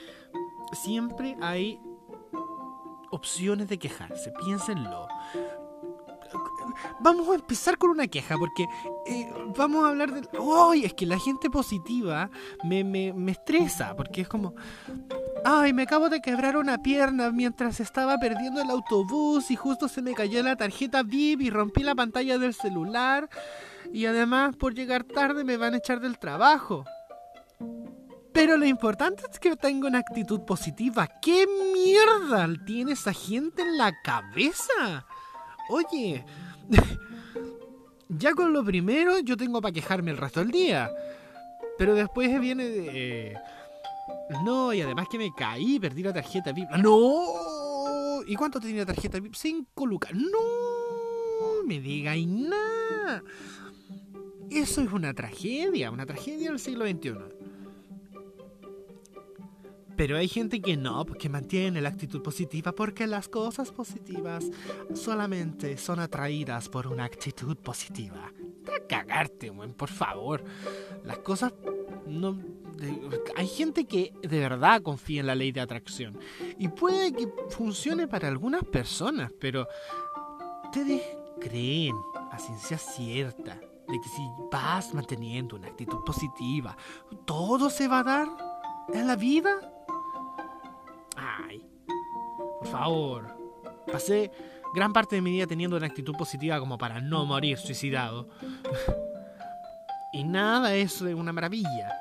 siempre 0.74 1.34
hay 1.40 1.80
opciones 3.10 3.70
de 3.70 3.78
quejarse, 3.78 4.34
piénsenlo 4.44 5.08
vamos 7.00 7.28
a 7.28 7.34
empezar 7.34 7.78
con 7.78 7.90
una 7.90 8.06
queja, 8.06 8.36
porque 8.36 8.66
eh, 9.06 9.32
vamos 9.56 9.84
a 9.84 9.88
hablar 9.88 10.12
de... 10.12 10.28
¡Ay! 10.70 10.84
es 10.84 10.94
que 10.94 11.06
la 11.06 11.18
gente 11.18 11.50
positiva 11.50 12.30
me, 12.64 12.84
me, 12.84 13.12
me 13.12 13.32
estresa, 13.32 13.94
porque 13.96 14.22
es 14.22 14.28
como... 14.28 14.54
Ay, 15.44 15.72
me 15.72 15.82
acabo 15.82 16.08
de 16.08 16.20
quebrar 16.20 16.56
una 16.56 16.78
pierna 16.78 17.30
mientras 17.30 17.80
estaba 17.80 18.18
perdiendo 18.18 18.62
el 18.62 18.70
autobús 18.70 19.50
y 19.50 19.56
justo 19.56 19.88
se 19.88 20.00
me 20.00 20.14
cayó 20.14 20.42
la 20.42 20.56
tarjeta 20.56 21.02
VIP 21.02 21.42
y 21.42 21.50
rompí 21.50 21.82
la 21.82 21.94
pantalla 21.94 22.38
del 22.38 22.54
celular. 22.54 23.28
Y 23.94 24.06
además 24.06 24.56
por 24.56 24.74
llegar 24.74 25.04
tarde 25.04 25.44
me 25.44 25.56
van 25.56 25.74
a 25.74 25.76
echar 25.76 26.00
del 26.00 26.18
trabajo. 26.18 26.84
Pero 28.32 28.56
lo 28.56 28.66
importante 28.66 29.22
es 29.30 29.38
que 29.38 29.54
tengo 29.54 29.86
una 29.86 30.00
actitud 30.00 30.40
positiva. 30.40 31.08
¿Qué 31.22 31.46
mierda 31.72 32.48
tiene 32.66 32.92
esa 32.92 33.12
gente 33.12 33.62
en 33.62 33.78
la 33.78 33.92
cabeza? 34.02 35.06
Oye, 35.68 36.26
ya 38.08 38.34
con 38.34 38.52
lo 38.52 38.64
primero 38.64 39.20
yo 39.20 39.36
tengo 39.36 39.62
para 39.62 39.72
quejarme 39.72 40.10
el 40.10 40.16
resto 40.16 40.40
del 40.40 40.50
día. 40.50 40.90
Pero 41.78 41.94
después 41.94 42.40
viene 42.40 42.64
de... 42.64 43.30
Eh, 43.30 43.34
no, 44.44 44.74
y 44.74 44.80
además 44.80 45.06
que 45.08 45.18
me 45.18 45.32
caí, 45.32 45.78
perdí 45.78 46.02
la 46.02 46.12
tarjeta 46.12 46.50
VIP. 46.50 46.68
¡No! 46.78 48.22
¿Y 48.26 48.34
cuánto 48.34 48.58
tenía 48.58 48.80
la 48.80 48.92
tarjeta 48.92 49.20
VIP? 49.20 49.36
5 49.36 49.86
lucas. 49.86 50.10
¡No! 50.12 51.62
Me 51.64 51.78
digáis 51.78 52.26
nada. 52.26 53.22
Eso 54.50 54.82
es 54.82 54.92
una 54.92 55.14
tragedia, 55.14 55.90
una 55.90 56.06
tragedia 56.06 56.50
del 56.50 56.58
siglo 56.58 56.86
XXI. 56.86 57.44
Pero 59.96 60.16
hay 60.16 60.28
gente 60.28 60.60
que 60.60 60.76
no, 60.76 61.04
porque 61.06 61.28
mantiene 61.28 61.80
la 61.80 61.88
actitud 61.88 62.20
positiva, 62.20 62.72
porque 62.72 63.06
las 63.06 63.28
cosas 63.28 63.70
positivas 63.70 64.44
solamente 64.94 65.76
son 65.76 66.00
atraídas 66.00 66.68
por 66.68 66.86
una 66.88 67.04
actitud 67.04 67.56
positiva. 67.56 68.32
A 68.74 68.86
cagarte, 68.88 69.50
buen, 69.50 69.72
por 69.72 69.90
favor. 69.90 70.42
Las 71.04 71.18
cosas 71.18 71.52
no. 72.06 72.40
hay 73.36 73.46
gente 73.46 73.84
que 73.84 74.12
de 74.22 74.40
verdad 74.40 74.82
confía 74.82 75.20
en 75.20 75.28
la 75.28 75.34
ley 75.36 75.52
de 75.52 75.60
atracción. 75.60 76.18
Y 76.58 76.68
puede 76.68 77.12
que 77.12 77.28
funcione 77.50 78.08
para 78.08 78.28
algunas 78.28 78.64
personas, 78.64 79.30
pero. 79.38 79.68
¿Ustedes 80.64 81.02
creen 81.40 81.94
a 82.32 82.38
ciencia 82.40 82.78
cierta 82.78 83.60
de 83.88 84.00
que 84.00 84.08
si 84.08 84.28
vas 84.50 84.94
manteniendo 84.94 85.56
una 85.56 85.68
actitud 85.68 86.02
positiva, 86.04 86.76
todo 87.24 87.70
se 87.70 87.88
va 87.88 88.00
a 88.00 88.04
dar 88.04 88.28
en 88.92 89.06
la 89.06 89.16
vida? 89.16 89.50
Ay, 91.16 91.66
por 92.60 92.68
favor. 92.68 93.36
Pasé 93.90 94.30
gran 94.74 94.92
parte 94.92 95.16
de 95.16 95.22
mi 95.22 95.30
vida 95.30 95.46
teniendo 95.46 95.76
una 95.76 95.86
actitud 95.86 96.14
positiva 96.16 96.58
como 96.58 96.78
para 96.78 97.00
no 97.00 97.24
morir 97.26 97.58
suicidado. 97.58 98.28
y 100.12 100.24
nada 100.24 100.74
es 100.74 101.00
una 101.00 101.32
maravilla. 101.32 101.92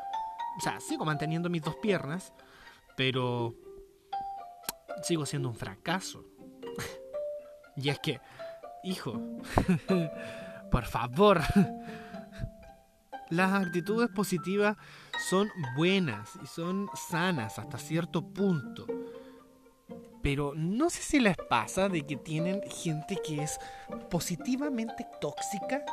O 0.57 0.61
sea, 0.61 0.79
sigo 0.79 1.05
manteniendo 1.05 1.49
mis 1.49 1.63
dos 1.63 1.75
piernas, 1.75 2.33
pero 2.95 3.55
sigo 5.03 5.25
siendo 5.25 5.49
un 5.49 5.55
fracaso. 5.55 6.25
y 7.75 7.89
es 7.89 7.99
que, 7.99 8.21
hijo, 8.83 9.19
por 10.73 10.85
favor, 10.85 11.39
las 13.29 13.53
actitudes 13.53 14.09
positivas 14.09 14.75
son 15.29 15.47
buenas 15.77 16.31
y 16.41 16.47
son 16.47 16.89
sanas 17.11 17.59
hasta 17.59 17.77
cierto 17.77 18.27
punto. 18.33 18.87
Pero 20.23 20.53
no 20.55 20.89
sé 20.89 21.03
si 21.03 21.19
les 21.19 21.37
pasa 21.37 21.89
de 21.89 22.01
que 22.07 22.17
tienen 22.17 22.63
gente 22.63 23.19
que 23.23 23.43
es 23.43 23.59
positivamente 24.09 25.05
tóxica. 25.21 25.85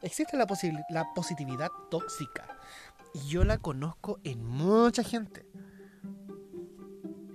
Existe 0.00 0.36
la, 0.36 0.46
la 0.90 1.12
positividad 1.12 1.70
tóxica. 1.90 2.46
Y 3.14 3.26
yo 3.26 3.42
la 3.42 3.58
conozco 3.58 4.20
en 4.22 4.44
mucha 4.44 5.02
gente. 5.02 5.44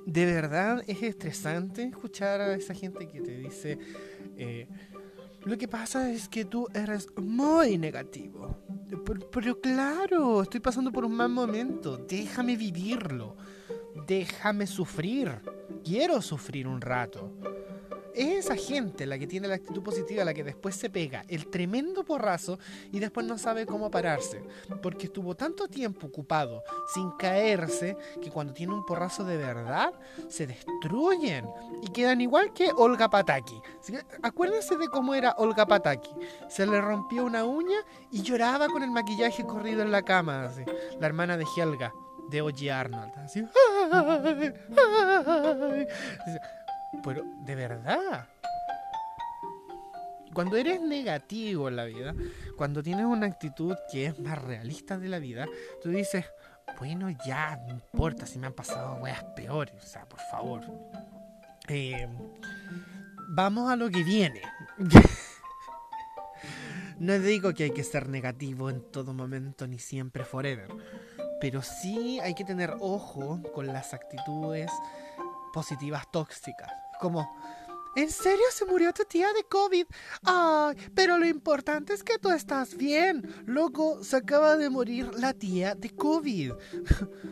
De 0.06 0.26
verdad 0.26 0.82
es 0.88 1.04
estresante 1.04 1.84
escuchar 1.84 2.40
a 2.40 2.54
esa 2.54 2.74
gente 2.74 3.06
que 3.10 3.20
te 3.20 3.38
dice, 3.38 3.78
eh, 4.38 4.70
lo 5.46 5.58
que 5.58 5.68
pasa 5.68 6.12
es 6.12 6.28
que 6.28 6.46
tú 6.46 6.68
eres 6.74 7.08
muy 7.16 7.78
negativo. 7.78 8.58
Pero, 9.32 9.60
claro, 9.60 10.42
estoy 10.42 10.60
pasando 10.60 10.92
por 10.92 11.06
un 11.06 11.14
mal 11.14 11.30
momento. 11.30 11.98
Déjame 11.98 12.56
vivirlo. 12.56 13.36
Déjame 14.08 14.68
sufrir. 14.68 15.40
Quiero 15.84 16.22
sufrir 16.22 16.68
un 16.68 16.82
rato. 16.82 17.32
Es 18.20 18.48
esa 18.48 18.58
gente 18.58 19.06
la 19.06 19.18
que 19.18 19.28
tiene 19.28 19.48
la 19.48 19.56
actitud 19.56 19.82
positiva, 19.82 20.26
la 20.26 20.34
que 20.34 20.44
después 20.44 20.76
se 20.76 20.90
pega 20.90 21.24
el 21.30 21.48
tremendo 21.48 22.04
porrazo 22.04 22.60
y 22.92 23.00
después 23.00 23.26
no 23.26 23.38
sabe 23.38 23.66
cómo 23.66 23.90
pararse. 23.90 24.44
Porque 24.82 25.06
estuvo 25.06 25.36
tanto 25.36 25.70
tiempo 25.70 26.08
ocupado 26.08 26.62
sin 26.94 27.12
caerse 27.12 27.96
que 28.22 28.30
cuando 28.30 28.54
tiene 28.54 28.74
un 28.74 28.86
porrazo 28.86 29.24
de 29.24 29.38
verdad 29.38 29.94
se 30.28 30.48
destruyen 30.48 31.48
y 31.82 31.88
quedan 31.92 32.20
igual 32.20 32.52
que 32.52 32.70
Olga 32.76 33.10
Pataki. 33.10 33.62
Acuérdense 34.22 34.76
de 34.76 34.90
cómo 34.90 35.16
era 35.16 35.36
Olga 35.38 35.66
Pataki. 35.66 36.12
Se 36.50 36.66
le 36.66 36.82
rompió 36.82 37.24
una 37.24 37.46
uña 37.46 37.78
y 38.12 38.22
lloraba 38.22 38.68
con 38.68 38.84
el 38.84 38.92
maquillaje 38.92 39.46
corrido 39.46 39.82
en 39.82 39.94
la 39.94 40.02
cama. 40.02 40.52
La 41.00 41.08
hermana 41.08 41.38
de 41.38 41.46
Helga 41.56 41.94
de 42.30 42.42
O.G. 42.42 42.70
Arnold. 42.70 43.14
Así. 43.18 43.44
Pero, 47.04 47.24
de 47.46 47.56
verdad. 47.56 48.28
Cuando 50.34 50.58
eres 50.58 50.82
negativo 50.82 51.68
en 51.68 51.76
la 51.76 51.86
vida, 51.86 52.14
cuando 52.56 52.84
tienes 52.84 53.06
una 53.06 53.26
actitud 53.26 53.76
que 53.92 54.06
es 54.06 54.20
más 54.20 54.42
realista 54.42 54.98
de 54.98 55.10
la 55.10 55.20
vida, 55.20 55.48
tú 55.82 55.90
dices, 55.90 56.26
bueno, 56.78 57.10
ya, 57.26 57.58
no 57.68 57.70
importa 57.70 58.26
si 58.26 58.38
me 58.38 58.48
han 58.48 58.54
pasado 58.54 59.02
weas 59.02 59.24
peores, 59.36 59.84
o 59.84 59.88
sea, 59.88 60.08
por 60.08 60.20
favor. 60.20 60.62
Eh, 61.68 62.08
vamos 63.30 63.72
a 63.72 63.76
lo 63.76 63.90
que 63.90 64.04
viene. 64.04 64.42
no 67.00 67.20
digo 67.20 67.54
que 67.54 67.66
hay 67.66 67.72
que 67.72 67.84
ser 67.84 68.08
negativo 68.08 68.70
en 68.70 68.82
todo 68.92 69.14
momento 69.14 69.68
ni 69.68 69.80
siempre 69.80 70.24
forever, 70.24 70.70
pero 71.42 71.62
sí 71.62 72.20
hay 72.22 72.34
que 72.34 72.46
tener 72.46 72.76
ojo 72.80 73.42
con 73.54 73.68
las 73.68 73.94
actitudes 73.94 74.72
positivas 75.54 76.10
tóxicas, 76.12 76.72
como 77.00 77.28
¿En 77.96 78.10
serio 78.12 78.46
se 78.52 78.66
murió 78.66 78.94
tu 78.94 79.04
tía 79.04 79.34
de 79.34 79.44
COVID? 79.44 79.86
Ay, 80.24 80.78
pero 80.94 81.18
lo 81.18 81.26
importante 81.26 81.94
es 81.94 82.04
que 82.04 82.20
tú 82.20 82.30
estás 82.30 82.78
bien. 82.78 83.28
Loco, 83.46 84.04
se 84.04 84.18
acaba 84.18 84.56
de 84.58 84.70
morir 84.70 85.12
la 85.16 85.34
tía 85.34 85.76
de 85.76 85.90
COVID. 85.90 86.54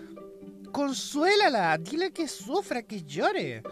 Consuélala, 0.71 1.77
dile 1.77 2.11
que 2.11 2.27
sufra, 2.27 2.81
que 2.81 3.03
llore. 3.03 3.63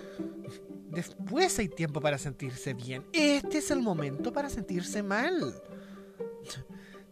Después 0.89 1.57
hay 1.59 1.67
tiempo 1.67 1.99
para 1.99 2.17
sentirse 2.17 2.73
bien. 2.73 3.03
Este 3.11 3.57
es 3.57 3.71
el 3.71 3.81
momento 3.81 4.31
para 4.31 4.49
sentirse 4.49 5.03
mal. 5.03 5.61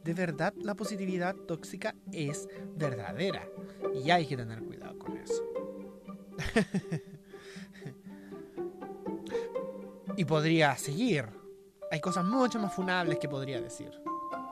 De 0.03 0.13
verdad, 0.13 0.53
la 0.61 0.75
positividad 0.75 1.35
tóxica 1.35 1.95
es 2.11 2.47
verdadera. 2.75 3.47
Y 3.93 4.11
hay 4.11 4.27
que 4.27 4.37
tener 4.37 4.63
cuidado 4.63 4.97
con 4.99 5.17
eso. 5.17 5.43
y 10.17 10.25
podría 10.25 10.75
seguir. 10.77 11.27
Hay 11.91 12.00
cosas 12.00 12.25
mucho 12.25 12.60
más 12.60 12.74
funables 12.74 13.20
que 13.20 13.29
podría 13.29 13.62
decir. 13.62 13.91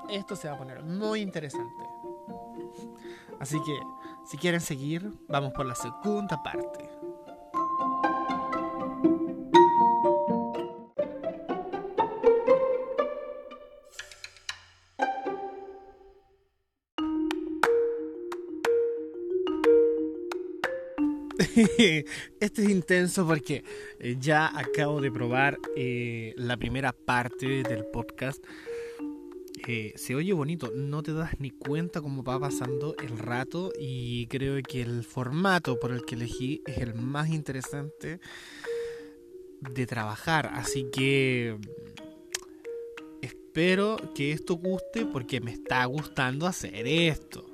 Esto 0.10 0.36
se 0.36 0.48
va 0.48 0.56
a 0.56 0.58
poner 0.58 0.84
muy 0.84 1.22
interesante. 1.22 1.84
Así 3.40 3.58
que, 3.64 3.80
si 4.30 4.38
quieren 4.38 4.62
seguir, 4.62 5.12
vamos 5.28 5.54
por 5.54 5.66
la 5.66 5.74
segunda 5.74 6.42
parte. 6.44 6.91
Esto 22.40 22.62
es 22.62 22.70
intenso 22.70 23.26
porque 23.26 23.64
eh, 24.00 24.16
ya 24.20 24.58
acabo 24.58 25.02
de 25.02 25.12
probar 25.12 25.58
eh, 25.76 26.34
la 26.38 26.58
primera 26.58 26.94
parte 26.94 27.64
del 27.64 27.86
podcast. 27.86 28.44
Eh, 29.68 29.94
se 29.96 30.16
oye 30.16 30.34
bonito, 30.34 30.72
no 30.76 31.04
te 31.04 31.14
das 31.14 31.40
ni 31.40 31.52
cuenta 31.52 32.02
cómo 32.02 32.24
va 32.24 32.40
pasando 32.40 32.96
el 32.98 33.18
rato 33.18 33.72
y 33.80 34.26
creo 34.28 34.60
que 34.64 34.82
el 34.82 35.04
formato 35.04 35.80
por 35.80 35.92
el 35.92 36.04
que 36.04 36.16
elegí 36.16 36.64
es 36.66 36.80
el 36.80 36.96
más 36.96 37.30
interesante 37.30 38.20
de 39.60 39.86
trabajar. 39.86 40.50
Así 40.54 40.90
que 40.92 41.58
espero 43.22 43.98
que 44.16 44.32
esto 44.32 44.56
guste 44.56 45.06
porque 45.06 45.42
me 45.42 45.52
está 45.52 45.86
gustando 45.86 46.48
hacer 46.48 46.88
esto. 46.88 47.51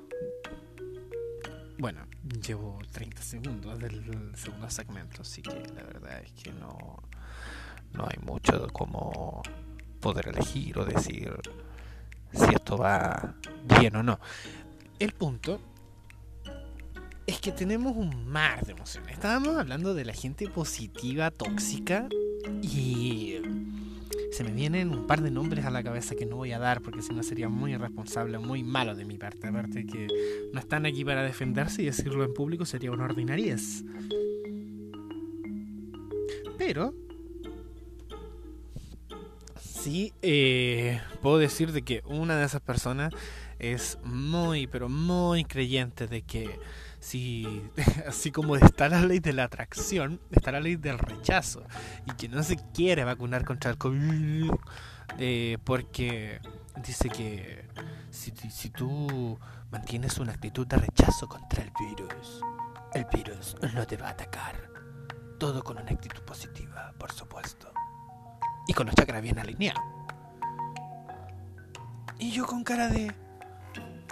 Llevo 2.46 2.78
30 2.92 3.22
segundos 3.22 3.78
del 3.78 4.32
segundo 4.36 4.70
segmento, 4.70 5.22
así 5.22 5.42
que 5.42 5.62
la 5.74 5.82
verdad 5.82 6.22
es 6.22 6.32
que 6.32 6.52
no, 6.52 7.02
no 7.92 8.04
hay 8.04 8.18
mucho 8.24 8.68
como 8.72 9.42
poder 10.00 10.28
elegir 10.28 10.78
o 10.78 10.84
decir 10.84 11.32
si 12.32 12.54
esto 12.54 12.76
va 12.76 13.34
bien 13.78 13.96
o 13.96 14.02
no. 14.02 14.20
El 14.98 15.12
punto 15.12 15.60
es 17.26 17.40
que 17.40 17.52
tenemos 17.52 17.96
un 17.96 18.26
mar 18.28 18.64
de 18.64 18.72
emociones. 18.72 19.12
Estábamos 19.12 19.56
hablando 19.56 19.94
de 19.94 20.04
la 20.04 20.12
gente 20.12 20.48
positiva, 20.48 21.30
tóxica 21.30 22.08
y 22.62 23.37
se 24.38 24.44
me 24.44 24.52
vienen 24.52 24.90
un 24.90 25.04
par 25.04 25.20
de 25.20 25.32
nombres 25.32 25.64
a 25.64 25.70
la 25.70 25.82
cabeza 25.82 26.14
que 26.14 26.24
no 26.24 26.36
voy 26.36 26.52
a 26.52 26.60
dar 26.60 26.80
porque 26.80 27.02
si 27.02 27.12
no 27.12 27.24
sería 27.24 27.48
muy 27.48 27.72
irresponsable, 27.72 28.38
muy 28.38 28.62
malo 28.62 28.94
de 28.94 29.04
mi 29.04 29.18
parte. 29.18 29.48
Aparte 29.48 29.84
que 29.84 30.06
no 30.52 30.60
están 30.60 30.86
aquí 30.86 31.04
para 31.04 31.24
defenderse 31.24 31.82
y 31.82 31.86
decirlo 31.86 32.22
en 32.22 32.32
público 32.32 32.64
sería 32.64 32.92
una 32.92 33.06
ordinariez. 33.06 33.82
Pero 36.56 36.94
sí 39.60 40.12
eh, 40.22 41.00
puedo 41.20 41.38
decir 41.38 41.72
de 41.72 41.82
que 41.82 42.02
una 42.06 42.38
de 42.38 42.46
esas 42.46 42.60
personas 42.60 43.12
es 43.58 43.98
muy, 44.04 44.68
pero 44.68 44.88
muy 44.88 45.46
creyente 45.46 46.06
de 46.06 46.22
que 46.22 46.60
si, 47.00 47.62
así 48.06 48.30
como 48.30 48.56
está 48.56 48.88
la 48.88 49.02
ley 49.02 49.20
de 49.20 49.32
la 49.32 49.44
atracción, 49.44 50.20
está 50.30 50.52
la 50.52 50.60
ley 50.60 50.76
del 50.76 50.98
rechazo 50.98 51.64
y 52.06 52.12
que 52.12 52.28
no 52.28 52.42
se 52.42 52.56
quiere 52.72 53.04
vacunar 53.04 53.44
contra 53.44 53.70
el 53.70 53.78
COVID 53.78 54.50
eh, 55.18 55.58
porque 55.64 56.40
dice 56.82 57.08
que 57.08 57.64
si, 58.10 58.32
si 58.50 58.70
tú 58.70 59.38
mantienes 59.70 60.18
una 60.18 60.32
actitud 60.32 60.66
de 60.66 60.76
rechazo 60.76 61.28
contra 61.28 61.62
el 61.62 61.70
virus, 61.78 62.40
el 62.94 63.06
virus 63.12 63.56
no 63.74 63.86
te 63.86 63.96
va 63.96 64.08
a 64.08 64.10
atacar. 64.10 64.68
Todo 65.38 65.62
con 65.62 65.78
una 65.78 65.90
actitud 65.90 66.22
positiva, 66.22 66.92
por 66.98 67.12
supuesto. 67.12 67.72
Y 68.66 68.72
con 68.72 68.86
los 68.86 68.94
chakras 68.94 69.22
bien 69.22 69.38
alineados. 69.38 69.82
Y 72.18 72.32
yo 72.32 72.46
con 72.46 72.64
cara 72.64 72.88
de... 72.88 73.14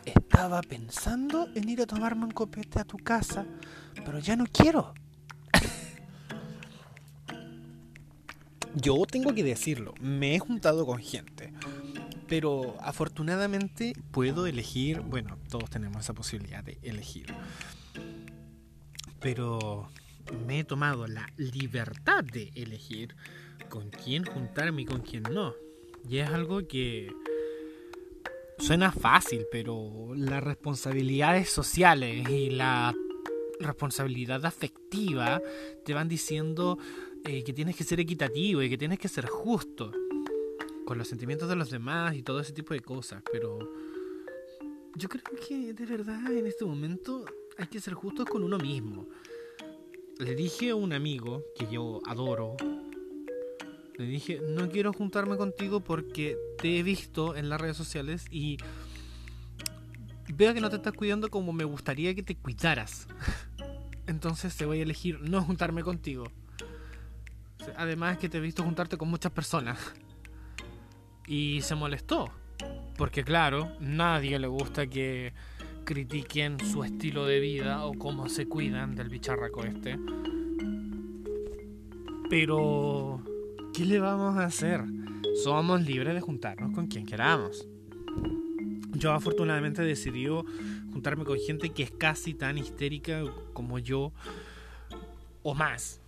Estaba 0.06 0.62
pensando 0.62 1.48
en 1.54 1.68
ir 1.68 1.82
a 1.82 1.86
tomarme 1.86 2.24
un 2.24 2.30
copete 2.30 2.78
a 2.78 2.84
tu 2.84 2.96
casa, 2.96 3.44
pero 4.04 4.18
ya 4.20 4.36
no 4.36 4.46
quiero. 4.46 4.94
Yo 8.74 9.04
tengo 9.10 9.34
que 9.34 9.42
decirlo, 9.42 9.94
me 10.00 10.34
he 10.34 10.38
juntado 10.38 10.86
con 10.86 10.98
gente, 10.98 11.52
pero 12.28 12.76
afortunadamente 12.80 13.94
puedo 14.10 14.46
elegir, 14.46 15.00
bueno, 15.00 15.38
todos 15.48 15.70
tenemos 15.70 16.02
esa 16.02 16.12
posibilidad 16.14 16.62
de 16.62 16.78
elegir, 16.82 17.34
pero 19.18 19.88
me 20.46 20.60
he 20.60 20.64
tomado 20.64 21.06
la 21.06 21.26
libertad 21.36 22.22
de 22.22 22.52
elegir 22.54 23.16
con 23.68 23.90
quién 23.90 24.24
juntarme 24.24 24.82
y 24.82 24.84
con 24.84 25.00
quién 25.00 25.22
no. 25.24 25.54
Y 26.08 26.18
es 26.18 26.28
algo 26.28 26.68
que 26.68 27.10
suena 28.58 28.92
fácil, 28.92 29.46
pero 29.50 30.14
las 30.14 30.42
responsabilidades 30.42 31.50
sociales 31.50 32.28
y 32.28 32.50
la 32.50 32.94
responsabilidad 33.60 34.44
afectiva 34.44 35.40
te 35.84 35.94
van 35.94 36.08
diciendo 36.08 36.78
eh, 37.24 37.42
que 37.42 37.52
tienes 37.52 37.76
que 37.76 37.84
ser 37.84 38.00
equitativo 38.00 38.62
y 38.62 38.68
que 38.68 38.78
tienes 38.78 38.98
que 38.98 39.08
ser 39.08 39.26
justo 39.26 39.92
con 40.84 40.98
los 40.98 41.08
sentimientos 41.08 41.48
de 41.48 41.56
los 41.56 41.70
demás 41.70 42.14
y 42.14 42.22
todo 42.22 42.40
ese 42.40 42.52
tipo 42.52 42.74
de 42.74 42.80
cosas, 42.80 43.22
pero 43.32 43.58
yo 44.94 45.08
creo 45.08 45.24
que 45.46 45.72
de 45.72 45.86
verdad 45.86 46.30
en 46.32 46.46
este 46.46 46.64
momento 46.64 47.24
hay 47.58 47.66
que 47.66 47.80
ser 47.80 47.94
justos 47.94 48.26
con 48.26 48.42
uno 48.42 48.58
mismo. 48.58 49.06
Le 50.18 50.34
dije 50.34 50.70
a 50.70 50.74
un 50.74 50.92
amigo 50.92 51.42
que 51.54 51.66
yo 51.70 52.00
adoro, 52.06 52.56
le 53.98 54.06
dije, 54.06 54.40
no 54.46 54.68
quiero 54.68 54.92
juntarme 54.92 55.36
contigo 55.36 55.80
porque 55.80 56.36
te 56.58 56.78
he 56.78 56.82
visto 56.82 57.34
en 57.34 57.48
las 57.48 57.60
redes 57.60 57.76
sociales 57.76 58.26
y 58.30 58.58
veo 60.34 60.52
que 60.52 60.60
no 60.60 60.68
te 60.68 60.76
estás 60.76 60.92
cuidando 60.92 61.30
como 61.30 61.52
me 61.52 61.64
gustaría 61.64 62.14
que 62.14 62.22
te 62.22 62.36
cuidaras. 62.36 63.08
Entonces 64.06 64.54
te 64.56 64.66
voy 64.66 64.80
a 64.80 64.82
elegir 64.82 65.20
no 65.20 65.42
juntarme 65.42 65.82
contigo. 65.82 66.24
Además 67.76 68.18
que 68.18 68.28
te 68.28 68.38
he 68.38 68.40
visto 68.40 68.62
juntarte 68.62 68.96
con 68.96 69.08
muchas 69.08 69.32
personas. 69.32 69.78
Y 71.26 71.62
se 71.62 71.74
molestó. 71.74 72.30
Porque 72.96 73.24
claro, 73.24 73.72
nadie 73.80 74.38
le 74.38 74.46
gusta 74.46 74.86
que 74.86 75.32
critiquen 75.84 76.58
su 76.60 76.84
estilo 76.84 77.26
de 77.26 77.40
vida 77.40 77.84
o 77.84 77.94
cómo 77.94 78.28
se 78.28 78.46
cuidan 78.46 78.94
del 78.94 79.08
bicharraco 79.08 79.64
este. 79.64 79.98
Pero 82.28 83.22
¿qué 83.76 83.84
le 83.84 83.98
vamos 83.98 84.38
a 84.38 84.46
hacer? 84.46 84.82
Somos 85.44 85.82
libres 85.82 86.14
de 86.14 86.22
juntarnos 86.22 86.72
con 86.74 86.86
quien 86.86 87.04
queramos. 87.04 87.66
Yo 88.92 89.12
afortunadamente 89.12 89.82
he 89.82 89.84
decidido 89.84 90.46
juntarme 90.92 91.26
con 91.26 91.38
gente 91.38 91.68
que 91.68 91.82
es 91.82 91.90
casi 91.90 92.32
tan 92.32 92.56
histérica 92.56 93.22
como 93.52 93.78
yo 93.78 94.12
o 95.42 95.54
más. 95.54 96.00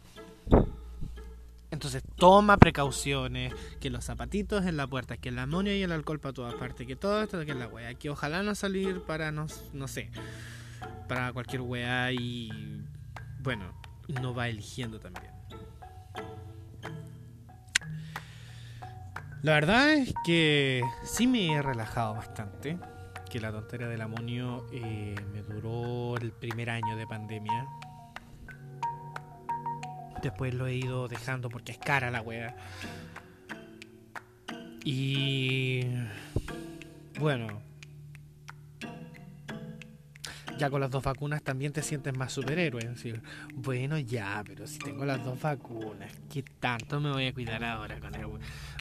Entonces 1.71 2.03
toma 2.17 2.57
precauciones, 2.57 3.53
que 3.81 3.91
los 3.91 4.03
zapatitos 4.03 4.65
en 4.65 4.79
la 4.79 4.87
puerta, 4.87 5.19
que 5.19 5.29
el 5.29 5.39
amonio 5.39 5.77
y 5.77 5.83
el 5.83 5.93
alcohol 5.93 6.21
para 6.21 6.33
todas 6.33 6.55
partes, 6.55 6.87
que 6.87 6.97
todo 6.97 7.23
esto 7.23 7.45
que 7.45 7.55
la 7.55 7.69
wea, 7.69 7.93
que 7.93 8.09
ojalá 8.09 8.43
no 8.43 8.55
salir 8.55 9.03
para 9.03 9.31
no, 9.31 9.47
no 9.75 9.89
sé, 9.89 10.11
para 11.07 11.35
cualquier 11.35 11.61
wea 11.61 12.13
y 12.13 12.83
bueno, 13.41 13.79
no 14.23 14.33
va 14.33 14.49
eligiendo 14.49 14.99
también. 14.99 15.38
La 19.43 19.53
verdad 19.53 19.93
es 19.95 20.13
que 20.25 20.83
sí 21.05 21.29
me 21.29 21.53
he 21.53 21.63
relajado 21.63 22.15
bastante. 22.15 22.79
Que 23.31 23.41
la 23.41 23.53
tontería 23.53 23.87
del 23.87 24.01
amonio 24.01 24.67
eh, 24.73 25.15
me 25.33 25.43
duró 25.43 26.17
el 26.17 26.33
primer 26.33 26.71
año 26.71 26.97
de 26.97 27.07
pandemia. 27.07 27.67
Después 30.23 30.55
lo 30.55 30.67
he 30.67 30.75
ido 30.75 31.07
dejando 31.07 31.49
porque 31.49 31.73
es 31.73 31.79
cara 31.79 32.11
la 32.11 32.21
wea. 32.23 32.57
Y 34.83 35.85
bueno, 37.21 37.61
ya 40.59 40.71
con 40.71 40.81
las 40.81 40.91
dos 40.91 41.05
vacunas 41.05 41.43
también 41.43 41.73
te 41.73 41.83
sientes 41.83 42.17
más 42.17 42.33
superhéroe. 42.33 42.83
Decir, 42.83 43.23
bueno, 43.55 43.99
ya, 43.99 44.43
pero 44.47 44.67
si 44.67 44.79
tengo 44.79 45.05
las 45.05 45.25
dos 45.25 45.41
vacunas, 45.41 46.13
¿qué 46.33 46.43
tanto 46.43 47.01
me 47.01 47.11
voy 47.13 47.27
a 47.27 47.33
cuidar 47.33 47.65
ahora 47.65 48.01
con 48.01 48.15
él? 48.15 48.27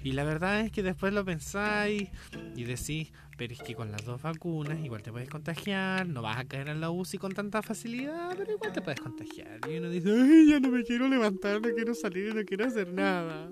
Y 0.03 0.13
la 0.13 0.23
verdad 0.23 0.61
es 0.61 0.71
que 0.71 0.83
después 0.83 1.13
lo 1.13 1.23
pensáis 1.23 2.09
y 2.55 2.63
decís, 2.63 3.11
pero 3.37 3.53
es 3.53 3.61
que 3.61 3.75
con 3.75 3.91
las 3.91 4.03
dos 4.03 4.21
vacunas 4.21 4.79
igual 4.83 5.03
te 5.03 5.11
puedes 5.11 5.29
contagiar, 5.29 6.07
no 6.07 6.21
vas 6.21 6.37
a 6.37 6.45
caer 6.45 6.69
en 6.69 6.81
la 6.81 6.89
UCI 6.89 7.19
con 7.19 7.33
tanta 7.33 7.61
facilidad, 7.61 8.35
pero 8.35 8.51
igual 8.53 8.73
te 8.73 8.81
puedes 8.81 8.99
contagiar. 8.99 9.59
Y 9.69 9.77
uno 9.77 9.89
dice, 9.89 10.11
ay, 10.11 10.49
ya 10.49 10.59
no 10.59 10.69
me 10.69 10.83
quiero 10.83 11.07
levantar, 11.07 11.61
no 11.61 11.69
quiero 11.69 11.93
salir, 11.93 12.33
no 12.33 12.43
quiero 12.43 12.65
hacer 12.65 12.91
nada. 12.91 13.51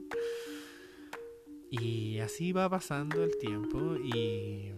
Y 1.70 2.20
así 2.20 2.52
va 2.52 2.70
pasando 2.70 3.24
el 3.24 3.38
tiempo 3.38 3.96
y 3.98 4.72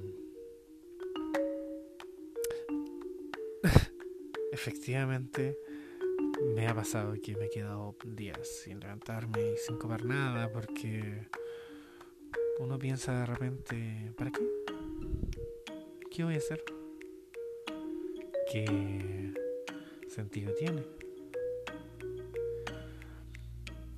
efectivamente 4.51 5.57
me 6.55 6.67
ha 6.67 6.75
pasado 6.75 7.13
que 7.21 7.35
me 7.35 7.45
he 7.45 7.49
quedado 7.49 7.95
días 8.05 8.47
sin 8.63 8.79
levantarme 8.79 9.53
y 9.53 9.57
sin 9.57 9.77
comer 9.77 10.05
nada 10.05 10.51
porque 10.51 11.27
uno 12.59 12.79
piensa 12.79 13.19
de 13.19 13.25
repente, 13.25 14.13
¿para 14.17 14.31
qué? 14.31 14.41
¿Qué 16.11 16.23
voy 16.23 16.35
a 16.35 16.37
hacer? 16.37 16.63
¿Qué 18.51 19.33
sentido 20.09 20.53
tiene? 20.55 20.83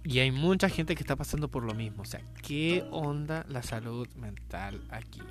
Y 0.04 0.20
hay 0.20 0.32
mucha 0.32 0.70
gente 0.70 0.96
que 0.96 1.04
está 1.04 1.16
pasando 1.16 1.50
por 1.50 1.64
lo 1.64 1.74
mismo. 1.76 2.02
O 2.02 2.06
sea, 2.06 2.22
¿qué 2.42 2.84
onda 2.90 3.46
la 3.48 3.62
salud 3.62 4.08
mental 4.16 4.82
aquí? 4.90 5.22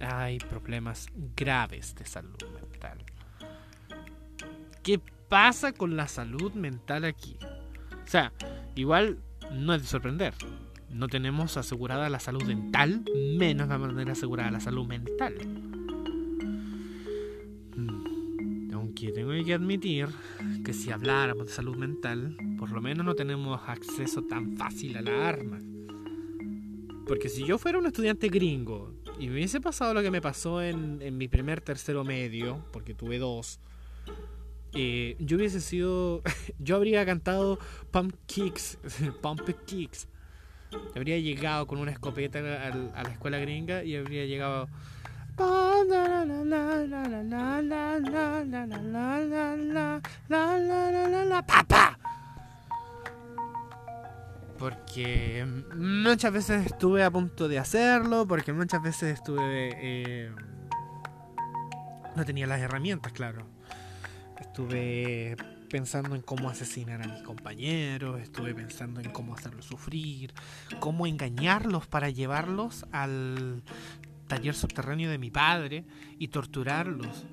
Hay 0.00 0.38
problemas 0.38 1.08
graves 1.34 1.94
de 1.94 2.04
salud 2.04 2.36
mental. 2.54 2.98
¿Qué 4.82 5.00
pasa 5.28 5.72
con 5.72 5.96
la 5.96 6.08
salud 6.08 6.52
mental 6.54 7.04
aquí? 7.04 7.36
O 8.04 8.08
sea, 8.10 8.32
igual 8.74 9.18
no 9.52 9.74
es 9.74 9.82
de 9.82 9.88
sorprender. 9.88 10.34
No 10.88 11.06
tenemos 11.06 11.56
asegurada 11.56 12.08
la 12.08 12.18
salud 12.18 12.42
dental, 12.44 13.04
menos 13.38 13.68
la 13.68 13.78
manera 13.78 14.12
asegurada 14.12 14.50
la 14.50 14.60
salud 14.60 14.86
mental. 14.86 15.34
Mm, 17.76 18.72
aunque 18.74 19.12
tengo 19.12 19.30
que 19.44 19.54
admitir 19.54 20.08
que 20.64 20.72
si 20.72 20.90
habláramos 20.90 21.46
de 21.46 21.52
salud 21.52 21.76
mental, 21.76 22.36
por 22.58 22.70
lo 22.70 22.80
menos 22.80 23.04
no 23.04 23.14
tenemos 23.14 23.60
acceso 23.66 24.22
tan 24.22 24.56
fácil 24.56 24.96
a 24.96 25.02
la 25.02 25.28
arma. 25.28 25.58
Porque 27.06 27.28
si 27.28 27.44
yo 27.44 27.58
fuera 27.58 27.78
un 27.78 27.86
estudiante 27.86 28.28
gringo 28.28 28.94
y 29.18 29.26
me 29.28 29.34
hubiese 29.34 29.60
pasado 29.60 29.94
lo 29.94 30.02
que 30.02 30.10
me 30.10 30.22
pasó 30.22 30.62
en, 30.62 31.02
en 31.02 31.18
mi 31.18 31.28
primer 31.28 31.60
tercero 31.60 32.02
medio, 32.02 32.64
porque 32.72 32.94
tuve 32.94 33.18
dos, 33.18 33.60
eh, 34.74 35.16
yo 35.18 35.36
hubiese 35.36 35.60
sido. 35.60 36.22
Yo 36.58 36.76
habría 36.76 37.04
cantado 37.06 37.58
Pump 37.90 38.14
Kicks. 38.26 38.78
Pump 39.22 39.42
Kicks. 39.64 40.08
Habría 40.94 41.18
llegado 41.18 41.66
con 41.66 41.78
una 41.78 41.90
escopeta 41.90 42.38
a, 42.38 43.02
la 43.02 43.10
escuela 43.10 43.38
gringa 43.38 43.82
y 43.82 43.96
habría 43.96 44.26
llegado. 44.26 44.68
¡Papá! 51.46 51.98
Porque 54.58 55.46
muchas 55.74 56.32
veces 56.32 56.66
estuve 56.66 57.02
a 57.02 57.10
punto 57.10 57.48
de 57.48 57.58
hacerlo, 57.58 58.26
porque 58.26 58.52
muchas 58.52 58.82
veces 58.82 59.14
estuve... 59.14 59.70
Eh, 59.80 60.30
no 62.14 62.24
tenía 62.26 62.46
las 62.46 62.60
herramientas, 62.60 63.12
claro. 63.12 63.46
Estuve 64.50 65.36
pensando 65.70 66.16
en 66.16 66.22
cómo 66.22 66.50
asesinar 66.50 67.00
a 67.02 67.06
mis 67.06 67.22
compañeros, 67.22 68.20
estuve 68.20 68.52
pensando 68.52 69.00
en 69.00 69.12
cómo 69.12 69.32
hacerlos 69.36 69.64
sufrir, 69.64 70.34
cómo 70.80 71.06
engañarlos 71.06 71.86
para 71.86 72.10
llevarlos 72.10 72.84
al 72.90 73.62
taller 74.26 74.56
subterráneo 74.56 75.08
de 75.08 75.18
mi 75.18 75.30
padre 75.30 75.84
y 76.18 76.28
torturarlos 76.28 77.26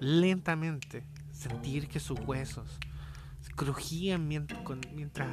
lentamente, 0.00 1.04
sentir 1.32 1.86
que 1.86 2.00
sus 2.00 2.18
huesos 2.20 2.78
crujían 3.56 4.26
mientras 4.26 5.28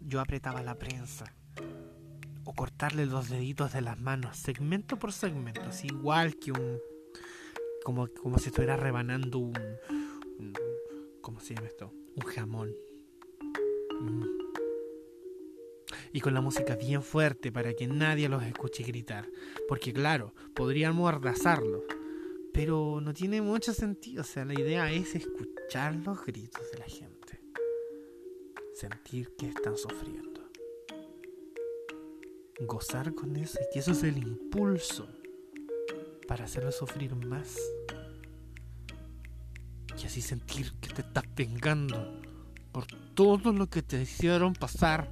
yo 0.00 0.20
apretaba 0.22 0.62
la 0.62 0.78
prensa 0.78 1.34
o 2.44 2.54
cortarle 2.54 3.04
los 3.04 3.28
deditos 3.28 3.74
de 3.74 3.82
las 3.82 4.00
manos 4.00 4.38
segmento 4.38 4.98
por 4.98 5.12
segmento, 5.12 5.64
así 5.64 5.88
igual 5.88 6.36
que 6.36 6.50
un 6.50 6.78
como, 7.84 8.08
como 8.22 8.38
si 8.38 8.48
estuviera 8.48 8.76
rebanando 8.76 9.38
un, 9.38 9.58
¿Cómo 11.20 11.40
se 11.40 11.54
llama 11.54 11.68
esto? 11.68 11.92
Un 12.16 12.22
jamón. 12.22 12.76
Mm. 14.00 14.24
Y 16.12 16.20
con 16.20 16.34
la 16.34 16.40
música 16.40 16.76
bien 16.76 17.02
fuerte 17.02 17.52
para 17.52 17.72
que 17.74 17.86
nadie 17.86 18.28
los 18.28 18.42
escuche 18.42 18.82
gritar. 18.82 19.30
Porque 19.68 19.92
claro, 19.92 20.34
podrían 20.54 20.94
mordazarlos. 20.94 21.84
Pero 22.52 23.00
no 23.00 23.14
tiene 23.14 23.40
mucho 23.40 23.72
sentido. 23.72 24.22
O 24.22 24.24
sea, 24.24 24.44
la 24.44 24.54
idea 24.54 24.92
es 24.92 25.14
escuchar 25.14 25.94
los 25.96 26.24
gritos 26.24 26.70
de 26.70 26.78
la 26.78 26.84
gente. 26.84 27.40
Sentir 28.74 29.34
que 29.36 29.48
están 29.48 29.76
sufriendo. 29.76 30.42
Gozar 32.60 33.14
con 33.14 33.36
eso 33.36 33.58
y 33.60 33.72
que 33.72 33.78
eso 33.80 33.92
es 33.92 34.02
el 34.02 34.18
impulso 34.18 35.08
para 36.28 36.44
hacerlos 36.44 36.76
sufrir 36.76 37.14
más 37.14 37.58
y 40.00 40.06
así 40.06 40.22
sentir 40.22 40.72
que 40.80 40.88
te 40.88 41.02
estás 41.02 41.24
vengando 41.36 42.20
por 42.72 42.86
todo 43.14 43.52
lo 43.52 43.68
que 43.68 43.82
te 43.82 44.02
hicieron 44.02 44.54
pasar, 44.54 45.08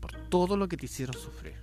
por 0.00 0.12
todo 0.28 0.56
lo 0.56 0.68
que 0.68 0.76
te 0.76 0.86
hicieron 0.86 1.14
sufrir. 1.14 1.54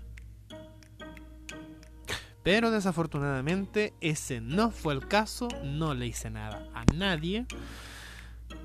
Pero 2.44 2.72
desafortunadamente 2.72 3.94
ese 4.02 4.42
no 4.42 4.72
fue 4.72 4.94
el 4.94 5.08
caso, 5.08 5.48
no 5.64 5.94
le 5.94 6.08
hice 6.08 6.30
nada 6.30 6.68
a 6.74 6.84
nadie. 6.94 7.46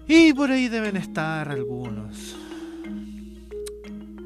Y 0.09 0.33
por 0.33 0.51
ahí 0.51 0.69
deben 0.69 0.97
estar 0.97 1.49
algunos. 1.49 2.37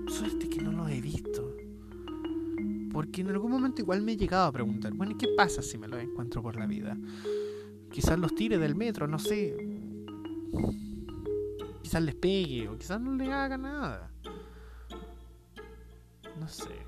Suerte 0.08 0.48
que 0.48 0.62
no 0.62 0.72
los 0.72 0.90
he 0.90 1.00
visto. 1.00 1.54
Porque 2.92 3.20
en 3.20 3.28
algún 3.28 3.50
momento 3.50 3.82
igual 3.82 4.00
me 4.00 4.12
he 4.12 4.16
llegado 4.16 4.46
a 4.46 4.52
preguntar, 4.52 4.94
bueno, 4.94 5.12
¿y 5.12 5.18
qué 5.18 5.28
pasa 5.36 5.60
si 5.60 5.76
me 5.76 5.88
los 5.88 6.00
encuentro 6.00 6.40
por 6.40 6.56
la 6.56 6.66
vida? 6.66 6.96
Quizás 7.92 8.18
los 8.18 8.34
tire 8.34 8.58
del 8.58 8.74
metro, 8.74 9.06
no 9.06 9.18
sé. 9.18 9.54
Quizás 11.82 12.02
les 12.02 12.14
pegue 12.14 12.68
o 12.68 12.78
quizás 12.78 13.00
no 13.00 13.14
les 13.14 13.28
haga 13.28 13.58
nada. 13.58 14.10
No 16.40 16.48
sé. 16.48 16.86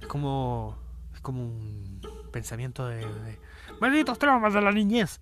Es 0.00 0.06
como. 0.06 0.76
Es 1.14 1.20
como 1.20 1.44
un 1.44 2.00
pensamiento 2.30 2.86
de. 2.86 2.98
de 2.98 3.38
Malditos 3.80 4.18
traumas 4.18 4.52
de 4.52 4.60
la 4.60 4.70
niñez. 4.70 5.20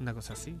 Una 0.00 0.12
cosa 0.12 0.32
así. 0.32 0.56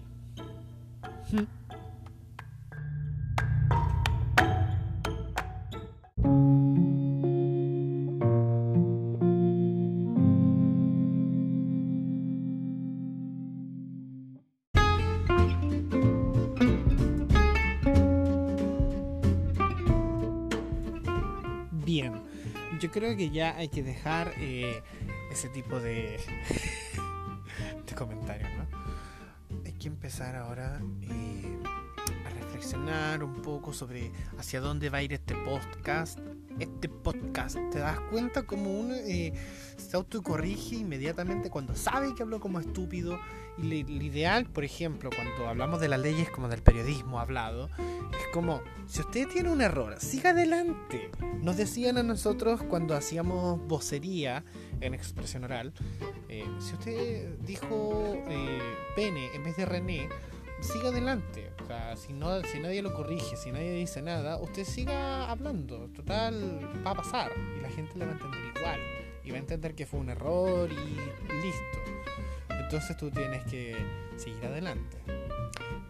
Creo 22.96 23.14
que 23.14 23.28
ya 23.28 23.54
hay 23.58 23.68
que 23.68 23.82
dejar 23.82 24.32
eh, 24.38 24.82
ese 25.30 25.50
tipo 25.50 25.78
de, 25.80 26.18
comentarios, 27.94 28.48
¿no? 28.56 28.66
Hay 29.66 29.72
que 29.72 29.88
empezar 29.88 30.34
ahora 30.34 30.80
eh, 31.02 31.58
a 32.24 32.30
reflexionar 32.30 33.22
un 33.22 33.42
poco 33.42 33.74
sobre 33.74 34.12
hacia 34.38 34.62
dónde 34.62 34.88
va 34.88 34.98
a 34.98 35.02
ir 35.02 35.12
este 35.12 35.34
podcast. 35.34 36.18
Este 36.58 36.88
podcast, 36.88 37.58
¿te 37.70 37.80
das 37.80 38.00
cuenta 38.10 38.44
como 38.44 38.70
uno 38.72 38.94
eh, 38.94 39.34
se 39.76 39.96
autocorrige 39.96 40.76
inmediatamente 40.76 41.50
cuando 41.50 41.74
sabe 41.74 42.14
que 42.14 42.22
habló 42.22 42.40
como 42.40 42.58
estúpido? 42.60 43.18
Y 43.58 43.62
lo 43.62 44.02
ideal, 44.02 44.46
por 44.46 44.64
ejemplo, 44.64 45.10
cuando 45.14 45.48
hablamos 45.48 45.80
de 45.80 45.88
las 45.88 46.00
leyes 46.00 46.30
como 46.30 46.48
del 46.48 46.62
periodismo 46.62 47.20
hablado, 47.20 47.68
es 47.78 48.26
como, 48.32 48.62
si 48.86 49.00
usted 49.00 49.28
tiene 49.28 49.50
un 49.50 49.60
error, 49.60 49.96
siga 49.98 50.30
adelante. 50.30 51.10
Nos 51.42 51.58
decían 51.58 51.98
a 51.98 52.02
nosotros 52.02 52.62
cuando 52.62 52.94
hacíamos 52.94 53.60
vocería 53.66 54.42
en 54.80 54.94
expresión 54.94 55.44
oral, 55.44 55.74
eh, 56.28 56.46
si 56.58 56.74
usted 56.74 57.38
dijo 57.40 58.14
eh, 58.28 58.60
pene 58.94 59.34
en 59.34 59.44
vez 59.44 59.56
de 59.56 59.66
René, 59.66 60.08
siga 60.60 60.88
adelante. 60.88 61.52
O 61.62 61.66
sea, 61.66 61.96
si, 61.96 62.12
no, 62.12 62.42
si 62.42 62.60
nadie 62.60 62.82
lo 62.82 62.94
corrige, 62.94 63.36
si 63.36 63.52
nadie 63.52 63.72
dice 63.72 64.02
nada, 64.02 64.36
usted 64.38 64.64
siga 64.64 65.30
hablando. 65.30 65.88
Total, 65.94 66.60
va 66.86 66.92
a 66.92 66.94
pasar. 66.94 67.32
Y 67.58 67.60
la 67.60 67.70
gente 67.70 67.98
le 67.98 68.06
va 68.06 68.12
a 68.12 68.14
entender 68.14 68.40
igual. 68.56 68.80
Y 69.24 69.30
va 69.30 69.36
a 69.36 69.40
entender 69.40 69.74
que 69.74 69.86
fue 69.86 70.00
un 70.00 70.10
error 70.10 70.70
y 70.70 71.36
listo. 71.44 71.78
Entonces 72.48 72.96
tú 72.96 73.10
tienes 73.10 73.44
que 73.44 73.76
seguir 74.16 74.44
adelante 74.44 75.25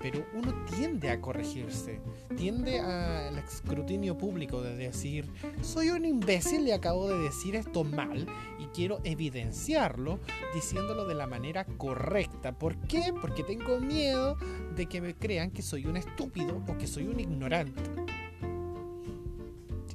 pero 0.01 0.25
uno 0.35 0.65
tiende 0.65 1.11
a 1.11 1.21
corregirse, 1.21 2.01
tiende 2.37 2.81
al 2.81 3.39
escrutinio 3.39 4.17
público 4.17 4.61
de 4.63 4.77
decir, 4.77 5.29
soy 5.63 5.91
un 5.91 6.05
imbécil 6.05 6.67
y 6.67 6.73
acabo 6.73 7.09
de 7.09 7.19
decir 7.19 7.57
esto 7.57 7.85
mal 7.85 8.27
y 8.59 8.67
quiero 8.67 9.01
evidenciarlo 9.05 10.21
diciéndolo 10.55 11.07
de 11.07 11.15
la 11.15 11.27
manera 11.27 11.65
correcta. 11.65 12.53
¿Por 12.53 12.77
qué? 12.87 13.13
Porque 13.21 13.43
tengo 13.43 13.81
miedo 13.81 14.37
de 14.75 14.87
que 14.87 15.01
me 15.01 15.15
crean 15.15 15.51
que 15.51 15.63
soy 15.63 15.87
un 15.87 15.97
estúpido 15.97 16.63
o 16.69 16.79
que 16.79 16.87
soy 16.87 17.07
un 17.07 17.21
ignorante. 17.21 17.83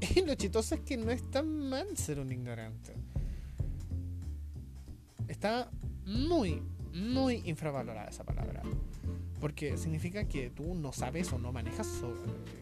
Y 0.16 0.22
lo 0.22 0.34
chistoso 0.34 0.76
es 0.76 0.82
que 0.82 0.98
no 0.98 1.12
es 1.12 1.30
tan 1.30 1.70
mal 1.70 1.96
ser 1.96 2.20
un 2.20 2.32
ignorante. 2.32 2.96
Está 5.28 5.70
muy, 6.06 6.62
muy 6.94 7.42
infravalorada 7.46 8.10
esa 8.10 8.24
palabra. 8.24 8.64
Porque 9.42 9.78
significa 9.78 10.26
que 10.26 10.50
tú 10.50 10.76
no 10.76 10.94
sabes 10.94 11.34
o 11.34 11.40
no 11.40 11.52
manejas 11.52 11.88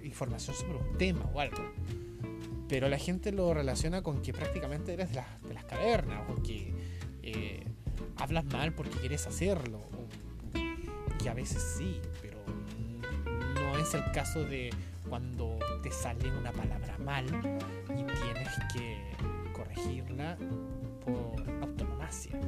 información 0.03 0.55
sobre 0.55 0.77
un 0.77 0.97
tema 0.97 1.29
o 1.33 1.39
algo. 1.39 1.61
Pero 2.67 2.87
la 2.87 2.97
gente 2.97 3.31
lo 3.31 3.53
relaciona 3.53 4.01
con 4.01 4.21
que 4.21 4.33
prácticamente 4.33 4.93
eres 4.93 5.09
de, 5.11 5.53
las 5.53 5.65
cavernas 5.65 6.21
o 6.29 6.41
que 6.41 6.73
eh, 7.21 7.63
hablas 8.15 8.45
mal 8.45 8.73
porque 8.73 8.97
quieres 8.97 9.27
hacerlo. 9.27 9.81
y 11.23 11.27
a 11.27 11.33
veces 11.33 11.61
sí, 11.77 11.99
pero 12.21 12.37
no 13.55 13.77
es 13.77 13.93
el 13.93 14.03
caso 14.11 14.43
de 14.43 14.69
cuando 15.09 15.57
te 15.81 15.91
sale 15.91 16.31
una 16.31 16.51
palabra 16.51 16.97
mal 16.99 17.25
y 17.25 18.03
tienes 18.03 18.53
que 18.73 18.97
corregirla 19.53 20.37
por 21.03 21.49
autonomacia. 21.61 22.39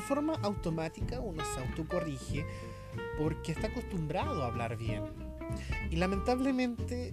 De 0.00 0.06
forma 0.06 0.32
automática 0.42 1.20
uno 1.20 1.44
se 1.44 1.60
autocorrige 1.60 2.46
porque 3.18 3.52
está 3.52 3.66
acostumbrado 3.66 4.42
a 4.42 4.46
hablar 4.46 4.78
bien. 4.78 5.04
Y 5.90 5.96
lamentablemente 5.96 7.12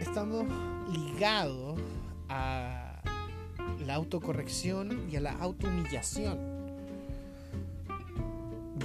estamos 0.00 0.46
ligados 0.90 1.78
a 2.30 3.02
la 3.84 3.94
autocorrección 3.94 5.10
y 5.10 5.16
a 5.16 5.20
la 5.20 5.32
autohumillación. 5.32 6.38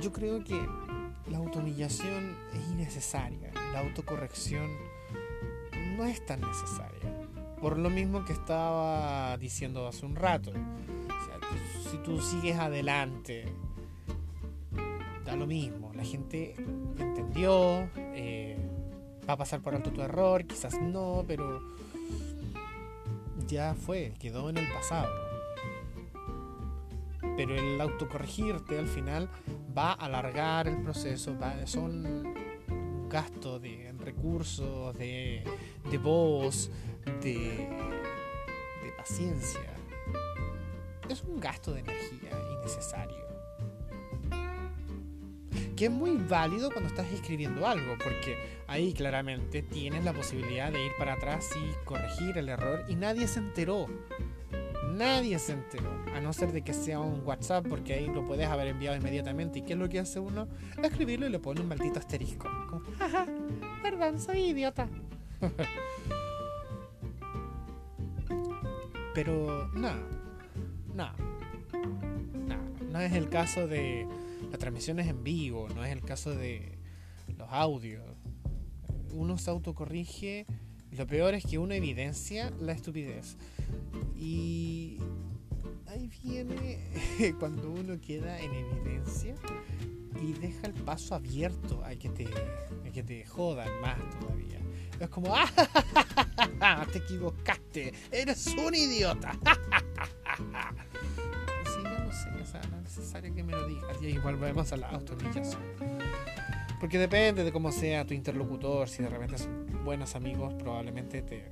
Yo 0.02 0.12
creo 0.12 0.44
que 0.44 0.60
la 1.32 1.38
autohumillación 1.38 2.36
es 2.54 2.72
innecesaria, 2.72 3.52
la 3.72 3.80
autocorrección 3.80 4.70
no 5.96 6.04
es 6.04 6.26
tan 6.26 6.42
necesaria. 6.42 7.10
Por 7.62 7.78
lo 7.78 7.90
mismo 7.90 8.26
que 8.26 8.34
estaba 8.34 9.38
diciendo 9.38 9.88
hace 9.88 10.06
un 10.06 10.18
rato 10.18 10.52
si 11.90 11.98
tú 11.98 12.22
sigues 12.22 12.58
adelante, 12.58 13.46
da 15.26 15.36
lo 15.36 15.46
mismo. 15.46 15.92
La 15.94 16.04
gente 16.04 16.56
entendió, 16.98 17.88
eh, 17.96 18.58
va 19.28 19.34
a 19.34 19.38
pasar 19.38 19.62
por 19.62 19.76
alto 19.76 19.92
tu 19.92 20.02
error, 20.02 20.46
quizás 20.46 20.80
no, 20.82 21.24
pero 21.28 21.62
ya 23.48 23.76
fue, 23.76 24.14
quedó 24.20 24.50
en 24.50 24.58
el 24.58 24.68
pasado. 24.72 25.14
Pero 27.36 27.56
el 27.56 27.80
autocorregirte 27.82 28.78
al 28.78 28.88
final 28.88 29.30
va 29.76 29.92
a 29.92 30.06
alargar 30.06 30.68
el 30.68 30.82
proceso, 30.82 31.38
va, 31.40 31.66
son 31.66 32.34
gastos 33.10 33.62
de 33.62 33.94
recursos, 34.00 34.96
de, 34.98 35.44
de 35.90 35.98
voz, 35.98 36.70
de, 37.22 37.70
de 38.84 38.92
paciencia 38.98 39.73
es 41.10 41.24
un 41.24 41.40
gasto 41.40 41.74
de 41.74 41.82
energía 41.82 42.32
innecesario. 42.58 43.24
Que 45.76 45.86
es 45.86 45.92
muy 45.92 46.18
válido 46.18 46.70
cuando 46.72 46.90
estás 46.90 47.12
escribiendo 47.12 47.66
algo, 47.66 47.96
porque 48.04 48.38
ahí 48.68 48.94
claramente 48.94 49.64
tienes 49.64 50.04
la 50.04 50.14
posibilidad 50.14 50.72
de 50.72 50.86
ir 50.86 50.92
para 50.98 51.14
atrás 51.14 51.50
y 51.56 51.86
corregir 51.86 52.38
el 52.38 52.50
error 52.50 52.86
y 52.88 52.96
nadie 52.96 53.28
se 53.28 53.40
enteró. 53.40 53.88
Nadie 54.94 55.40
se 55.40 55.54
enteró, 55.54 55.90
a 56.14 56.22
no 56.22 56.34
ser 56.34 56.52
de 56.52 56.62
que 56.62 56.72
sea 56.74 57.00
un 57.00 57.26
WhatsApp, 57.26 57.66
porque 57.68 57.96
ahí 57.96 58.06
lo 58.06 58.28
puedes 58.28 58.48
haber 58.48 58.68
enviado 58.68 58.96
inmediatamente. 58.96 59.58
¿Y 59.60 59.62
qué 59.64 59.74
es 59.74 59.80
lo 59.80 59.90
que 59.90 59.98
hace 60.00 60.20
uno? 60.20 60.48
Escribirlo 60.84 61.26
y 61.26 61.30
le 61.30 61.40
pone 61.40 61.62
un 61.62 61.68
maldito 61.68 61.98
asterisco. 61.98 62.48
Como, 62.70 62.84
perdón, 63.82 64.20
soy 64.20 64.42
idiota. 64.52 64.88
Pero 69.16 69.68
nada. 69.74 70.23
No, 72.94 73.02
es 73.02 73.14
el 73.14 73.28
caso 73.28 73.68
de 73.68 74.08
las 74.52 74.60
transmisiones 74.60 75.08
en 75.08 75.24
vivo, 75.24 75.68
no 75.70 75.84
es 75.84 75.92
el 75.92 76.04
caso 76.04 76.30
de 76.30 76.78
los 77.40 77.50
audios. 77.50 78.04
Uno 79.10 79.40
se 79.40 79.50
autocorrige 79.50 80.46
y 80.92 80.96
lo 80.96 81.08
peor 81.08 81.34
es 81.34 81.44
que 81.44 81.58
uno 81.58 81.74
evidencia 81.74 82.52
la 82.62 82.72
estupidez. 82.72 83.36
Y 84.16 85.00
ahí 85.88 86.08
viene 86.24 87.34
cuando 87.40 87.72
uno 87.72 88.00
queda 88.00 88.40
en 88.40 88.54
evidencia 88.54 89.38
y 90.22 90.34
deja 90.34 90.68
el 90.68 90.74
paso 90.76 91.16
abierto 91.16 91.84
a 91.84 91.96
que 91.96 92.10
te, 92.10 92.28
a 92.28 92.92
que 92.92 93.02
te 93.02 93.26
jodan 93.26 93.72
más 93.82 93.98
todavía. 94.20 94.60
Es 95.00 95.10
como, 95.10 95.36
¡ah! 95.36 96.86
Te 96.94 97.00
equivocaste, 97.00 97.92
eres 98.12 98.46
un 98.56 98.76
idiota. 98.76 99.36
o 102.44 102.46
sea, 102.46 102.62
no 102.70 102.78
es 102.78 102.84
necesario 102.84 103.34
que 103.34 103.44
me 103.44 103.54
lo 103.54 103.68
digas. 103.68 103.98
Y 104.02 104.08
igual 104.08 104.36
volvemos 104.36 104.72
a 104.74 104.78
la 104.78 104.90
autohumillación. 104.90 105.62
Porque 106.80 107.00
depende 107.00 107.44
de 107.44 107.52
cómo 107.52 107.72
sea 107.72 108.06
tu 108.06 108.14
interlocutor, 108.14 108.90
si 108.90 109.02
de 109.04 109.10
repente 109.10 109.38
son 109.38 109.84
buenos 109.86 110.16
amigos, 110.16 110.54
probablemente 110.56 111.22
te 111.22 111.52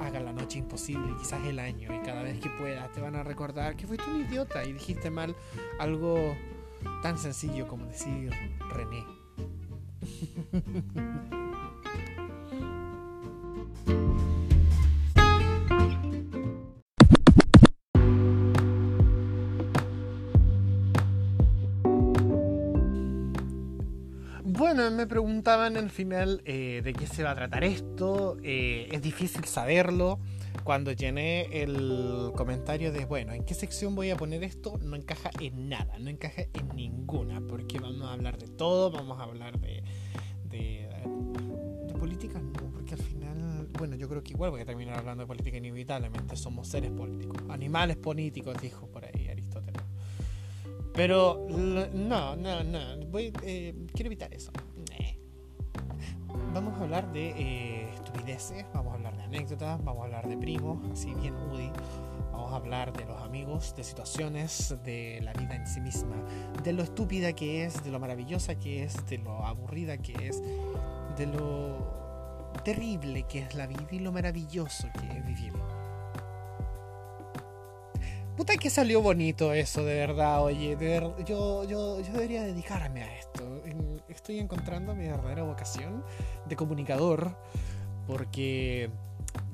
hagan 0.00 0.24
la 0.24 0.32
noche 0.32 0.58
imposible, 0.58 1.14
quizás 1.18 1.44
el 1.46 1.58
año, 1.58 1.94
y 1.94 2.00
cada 2.00 2.22
vez 2.22 2.40
que 2.40 2.48
puedas 2.50 2.90
te 2.92 3.00
van 3.00 3.14
a 3.14 3.22
recordar 3.22 3.76
que 3.76 3.86
fuiste 3.86 4.08
un 4.10 4.22
idiota 4.22 4.64
y 4.64 4.72
dijiste 4.72 5.10
mal 5.10 5.36
algo 5.78 6.34
tan 7.02 7.18
sencillo 7.18 7.68
como 7.68 7.86
decir 7.86 8.30
René. 8.70 9.04
me 25.02 25.08
preguntaban 25.08 25.76
al 25.76 25.90
final 25.90 26.42
eh, 26.44 26.80
de 26.84 26.92
qué 26.92 27.08
se 27.08 27.24
va 27.24 27.32
a 27.32 27.34
tratar 27.34 27.64
esto. 27.64 28.36
Eh, 28.44 28.88
es 28.92 29.02
difícil 29.02 29.44
saberlo. 29.46 30.20
Cuando 30.62 30.92
llené 30.92 31.46
el 31.60 32.30
comentario 32.36 32.92
de, 32.92 33.04
bueno, 33.04 33.32
¿en 33.32 33.42
qué 33.42 33.54
sección 33.54 33.96
voy 33.96 34.10
a 34.10 34.16
poner 34.16 34.44
esto? 34.44 34.78
No 34.80 34.94
encaja 34.94 35.30
en 35.40 35.68
nada, 35.68 35.98
no 35.98 36.08
encaja 36.08 36.42
en 36.42 36.68
ninguna, 36.76 37.40
porque 37.40 37.80
vamos 37.80 38.06
a 38.06 38.12
hablar 38.12 38.38
de 38.38 38.46
todo, 38.46 38.92
vamos 38.92 39.18
a 39.18 39.24
hablar 39.24 39.58
de, 39.58 39.82
de, 40.44 40.88
política, 41.98 42.38
no, 42.38 42.52
porque 42.52 42.94
al 42.94 43.02
final, 43.02 43.68
bueno, 43.76 43.96
yo 43.96 44.08
creo 44.08 44.22
que 44.22 44.34
igual 44.34 44.52
voy 44.52 44.60
a 44.60 44.64
terminar 44.64 44.98
hablando 44.98 45.24
de 45.24 45.26
política 45.26 45.56
inevitablemente, 45.56 46.36
somos 46.36 46.68
seres 46.68 46.92
políticos, 46.92 47.42
animales 47.48 47.96
políticos, 47.96 48.56
dijo 48.60 48.86
por 48.86 49.04
ahí 49.04 49.28
Aristóteles. 49.28 49.82
Pero 50.94 51.46
no, 51.48 52.36
no, 52.36 52.62
no. 52.62 53.18
Eh, 53.42 53.74
quiero 53.94 54.08
evitar 54.08 54.32
eso. 54.32 54.52
Vamos 56.54 56.78
a 56.78 56.82
hablar 56.82 57.10
de 57.12 57.30
eh, 57.30 57.90
estupideces, 57.94 58.66
vamos 58.74 58.92
a 58.92 58.96
hablar 58.96 59.16
de 59.16 59.22
anécdotas, 59.22 59.82
vamos 59.82 60.02
a 60.02 60.04
hablar 60.04 60.28
de 60.28 60.36
primos, 60.36 60.78
así 60.92 61.14
bien 61.14 61.34
Woody. 61.34 61.70
Vamos 62.30 62.52
a 62.52 62.56
hablar 62.56 62.92
de 62.92 63.06
los 63.06 63.22
amigos, 63.22 63.74
de 63.74 63.82
situaciones, 63.82 64.76
de 64.84 65.20
la 65.22 65.32
vida 65.32 65.56
en 65.56 65.66
sí 65.66 65.80
misma, 65.80 66.14
de 66.62 66.74
lo 66.74 66.82
estúpida 66.82 67.32
que 67.32 67.64
es, 67.64 67.82
de 67.82 67.90
lo 67.90 67.98
maravillosa 67.98 68.54
que 68.54 68.84
es, 68.84 69.06
de 69.06 69.16
lo 69.16 69.46
aburrida 69.46 69.96
que 69.96 70.28
es, 70.28 70.42
de 71.16 71.26
lo 71.26 72.52
terrible 72.64 73.22
que 73.22 73.38
es 73.38 73.54
la 73.54 73.66
vida 73.66 73.86
y 73.90 74.00
lo 74.00 74.12
maravilloso 74.12 74.88
que 75.00 75.06
es 75.06 75.24
vivir. 75.24 75.54
Puta 78.36 78.56
que 78.56 78.68
salió 78.68 79.00
bonito 79.00 79.54
eso, 79.54 79.84
de 79.84 79.94
verdad, 79.94 80.42
oye, 80.42 80.76
yo, 81.26 81.64
yo, 81.64 82.00
yo 82.00 82.12
debería 82.12 82.42
dedicarme 82.42 83.04
a 83.04 83.18
esto. 83.18 83.42
Estoy 84.22 84.38
encontrando 84.38 84.94
mi 84.94 85.08
verdadera 85.08 85.42
vocación 85.42 86.04
de 86.46 86.54
comunicador 86.54 87.36
porque 88.06 88.88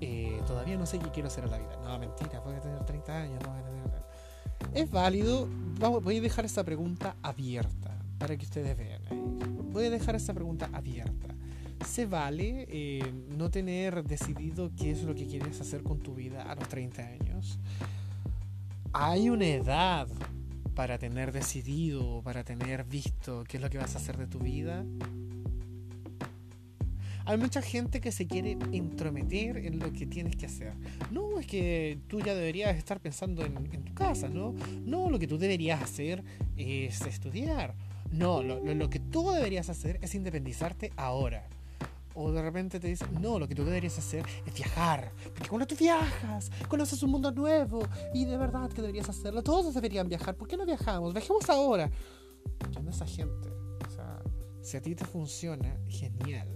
eh, 0.02 0.42
todavía 0.46 0.76
no 0.76 0.84
sé 0.84 0.98
qué 0.98 1.10
quiero 1.10 1.28
hacer 1.28 1.44
en 1.44 1.52
la 1.52 1.56
vida. 1.56 1.80
No, 1.82 1.98
mentira, 1.98 2.40
voy 2.40 2.54
a 2.54 2.60
tener 2.60 2.84
30 2.84 3.16
años, 3.16 3.42
no 3.46 3.54
es 4.74 4.90
válido, 4.90 5.48
voy 6.02 6.18
a 6.18 6.20
dejar 6.20 6.44
esta 6.44 6.64
pregunta 6.64 7.16
abierta 7.22 7.98
para 8.18 8.36
que 8.36 8.44
ustedes 8.44 8.76
vean. 8.76 9.00
Voy 9.72 9.86
a 9.86 9.90
dejar 9.90 10.16
esta 10.16 10.34
pregunta 10.34 10.68
abierta. 10.74 11.28
¿Se 11.86 12.04
vale 12.04 12.66
eh, 12.68 13.10
no 13.38 13.50
tener 13.50 14.04
decidido 14.04 14.70
qué 14.76 14.90
es 14.90 15.02
lo 15.02 15.14
que 15.14 15.26
quieres 15.26 15.62
hacer 15.62 15.82
con 15.82 16.00
tu 16.00 16.14
vida 16.14 16.42
a 16.42 16.54
los 16.54 16.68
30 16.68 17.00
años? 17.00 17.58
Hay 18.92 19.30
una 19.30 19.46
edad 19.46 20.08
para 20.78 20.96
tener 20.96 21.32
decidido, 21.32 22.22
para 22.22 22.44
tener 22.44 22.84
visto 22.84 23.42
qué 23.48 23.56
es 23.56 23.60
lo 23.60 23.68
que 23.68 23.78
vas 23.78 23.96
a 23.96 23.98
hacer 23.98 24.16
de 24.16 24.28
tu 24.28 24.38
vida. 24.38 24.84
Hay 27.24 27.36
mucha 27.36 27.62
gente 27.62 28.00
que 28.00 28.12
se 28.12 28.28
quiere 28.28 28.56
entrometer 28.70 29.56
en 29.56 29.80
lo 29.80 29.92
que 29.92 30.06
tienes 30.06 30.36
que 30.36 30.46
hacer. 30.46 30.74
No, 31.10 31.40
es 31.40 31.48
que 31.48 31.98
tú 32.06 32.20
ya 32.20 32.32
deberías 32.32 32.76
estar 32.76 33.00
pensando 33.00 33.44
en, 33.44 33.54
tu 33.82 33.92
casa, 33.92 34.28
¿no? 34.28 34.54
No, 34.84 35.10
lo 35.10 35.18
que 35.18 35.26
tú 35.26 35.36
deberías 35.36 35.82
hacer 35.82 36.22
es 36.56 37.00
estudiar. 37.00 37.74
No, 38.12 38.44
lo, 38.44 38.60
lo 38.60 38.88
que 38.88 39.00
tú 39.00 39.32
deberías 39.32 39.68
hacer 39.70 39.98
es 40.00 40.14
independizarte 40.14 40.92
ahora. 40.96 41.48
O 42.20 42.32
de 42.32 42.42
repente 42.42 42.80
te 42.80 42.88
dicen, 42.88 43.08
no, 43.20 43.38
lo 43.38 43.46
que 43.46 43.54
tú 43.54 43.64
deberías 43.64 43.96
hacer 43.96 44.26
es 44.44 44.52
viajar. 44.52 45.12
Porque 45.32 45.48
cuando 45.48 45.68
tú 45.68 45.76
viajas, 45.76 46.50
conoces 46.66 47.00
un 47.04 47.12
mundo 47.12 47.30
nuevo. 47.30 47.86
Y 48.12 48.24
de 48.24 48.36
verdad 48.36 48.68
que 48.70 48.82
deberías 48.82 49.08
hacerlo. 49.08 49.40
Todos 49.44 49.72
deberían 49.72 50.08
viajar. 50.08 50.34
¿Por 50.34 50.48
qué 50.48 50.56
no 50.56 50.66
viajamos? 50.66 51.14
Viajemos 51.14 51.48
ahora. 51.48 51.88
Yo 52.72 52.82
no 52.82 52.90
esa 52.90 53.06
gente. 53.06 53.48
O 53.86 53.90
sea, 53.90 54.20
si 54.60 54.76
a 54.76 54.82
ti 54.82 54.96
te 54.96 55.04
funciona, 55.04 55.78
genial. 55.86 56.48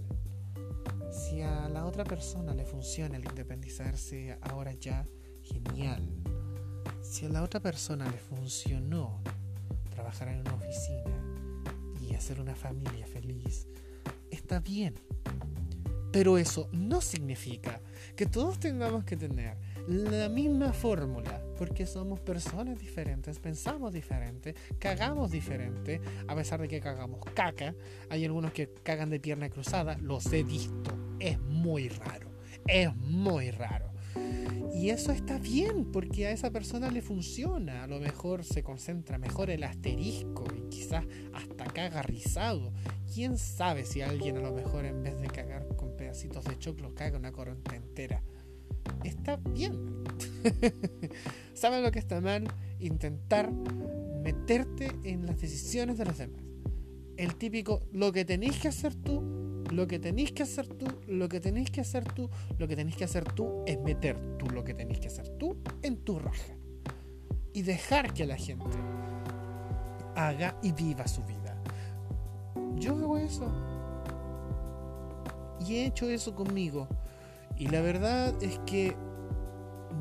Si 1.09 1.41
a 1.41 1.69
la 1.69 1.85
otra 1.85 2.03
persona 2.03 2.53
le 2.53 2.65
funciona 2.65 3.15
el 3.15 3.23
independizarse 3.23 4.37
ahora 4.41 4.73
ya, 4.73 5.07
genial. 5.43 6.03
Si 7.01 7.25
a 7.25 7.29
la 7.29 7.41
otra 7.41 7.61
persona 7.61 8.03
le 8.11 8.17
funcionó 8.17 9.21
trabajar 9.91 10.27
en 10.27 10.41
una 10.41 10.55
oficina 10.55 11.23
y 12.01 12.15
hacer 12.15 12.41
una 12.41 12.53
familia 12.53 13.07
feliz, 13.07 13.65
está 14.29 14.59
bien. 14.59 14.95
Pero 16.13 16.37
eso 16.37 16.69
no 16.71 17.01
significa 17.01 17.81
que 18.15 18.27
todos 18.27 18.59
tengamos 18.59 19.03
que 19.03 19.17
tener 19.17 19.57
la 19.87 20.29
misma 20.29 20.71
fórmula, 20.71 21.41
porque 21.57 21.87
somos 21.87 22.19
personas 22.19 22.77
diferentes, 22.77 23.39
pensamos 23.39 23.91
diferente, 23.91 24.53
cagamos 24.77 25.31
diferente, 25.31 25.99
a 26.27 26.35
pesar 26.35 26.61
de 26.61 26.67
que 26.67 26.79
cagamos 26.79 27.19
caca. 27.33 27.73
Hay 28.11 28.23
algunos 28.25 28.53
que 28.53 28.69
cagan 28.83 29.09
de 29.09 29.19
pierna 29.19 29.49
cruzada, 29.49 29.97
los 29.97 30.31
he 30.31 30.43
visto, 30.43 30.95
es 31.19 31.39
muy 31.39 31.89
raro, 31.89 32.29
es 32.67 32.95
muy 32.95 33.49
raro. 33.49 33.91
Y 34.73 34.89
eso 34.89 35.11
está 35.11 35.37
bien, 35.37 35.91
porque 35.91 36.27
a 36.27 36.31
esa 36.31 36.49
persona 36.51 36.89
le 36.89 37.01
funciona. 37.01 37.83
A 37.83 37.87
lo 37.87 37.99
mejor 37.99 38.43
se 38.43 38.63
concentra 38.63 39.17
mejor 39.17 39.49
el 39.49 39.63
asterisco 39.63 40.45
y 40.55 40.69
quizás 40.69 41.05
hasta 41.33 41.65
caga 41.65 42.01
rizado. 42.01 42.73
Quién 43.13 43.37
sabe 43.37 43.85
si 43.85 44.01
alguien 44.01 44.37
a 44.37 44.41
lo 44.41 44.51
mejor 44.51 44.85
en 44.85 45.03
vez 45.03 45.19
de 45.19 45.27
cagar 45.27 45.67
pedacitos 46.13 46.45
de 46.45 46.59
choclo 46.59 46.93
caga 46.93 47.17
una 47.17 47.31
corona 47.31 47.59
entera 47.73 48.21
está 49.03 49.37
bien. 49.37 50.03
¿Sabes 51.53 51.81
lo 51.81 51.91
que 51.91 51.99
está 51.99 52.21
mal? 52.21 52.47
Intentar 52.79 53.51
meterte 53.51 54.91
en 55.03 55.25
las 55.25 55.41
decisiones 55.41 55.97
de 55.97 56.05
los 56.05 56.17
demás. 56.17 56.41
El 57.17 57.35
típico, 57.35 57.81
lo 57.91 58.11
que 58.11 58.25
tenéis 58.25 58.59
que 58.59 58.67
hacer 58.67 58.93
tú, 58.93 59.63
lo 59.71 59.87
que 59.87 59.99
tenéis 59.99 60.33
que 60.33 60.43
hacer 60.43 60.67
tú, 60.67 60.85
lo 61.07 61.29
que 61.29 61.39
tenéis 61.39 61.71
que 61.71 61.81
hacer 61.81 62.03
tú, 62.03 62.29
lo 62.59 62.67
que 62.67 62.75
tenéis 62.75 62.95
que 62.95 63.05
hacer 63.05 63.23
tú 63.23 63.63
es 63.65 63.79
meter 63.79 64.37
tú 64.37 64.49
lo 64.49 64.63
que 64.63 64.73
tenéis 64.73 64.99
que 64.99 65.07
hacer 65.07 65.29
tú 65.39 65.57
en 65.81 65.97
tu 65.97 66.19
raja. 66.19 66.55
Y 67.53 67.63
dejar 67.63 68.13
que 68.13 68.25
la 68.25 68.37
gente 68.37 68.77
haga 70.15 70.59
y 70.61 70.73
viva 70.73 71.07
su 71.07 71.23
vida. 71.23 71.57
Yo 72.75 72.95
hago 72.95 73.17
eso. 73.17 73.72
Y 75.65 75.77
he 75.77 75.85
hecho 75.85 76.09
eso 76.09 76.35
conmigo 76.35 76.87
y 77.57 77.67
la 77.67 77.81
verdad 77.81 78.33
es 78.41 78.59
que 78.65 78.95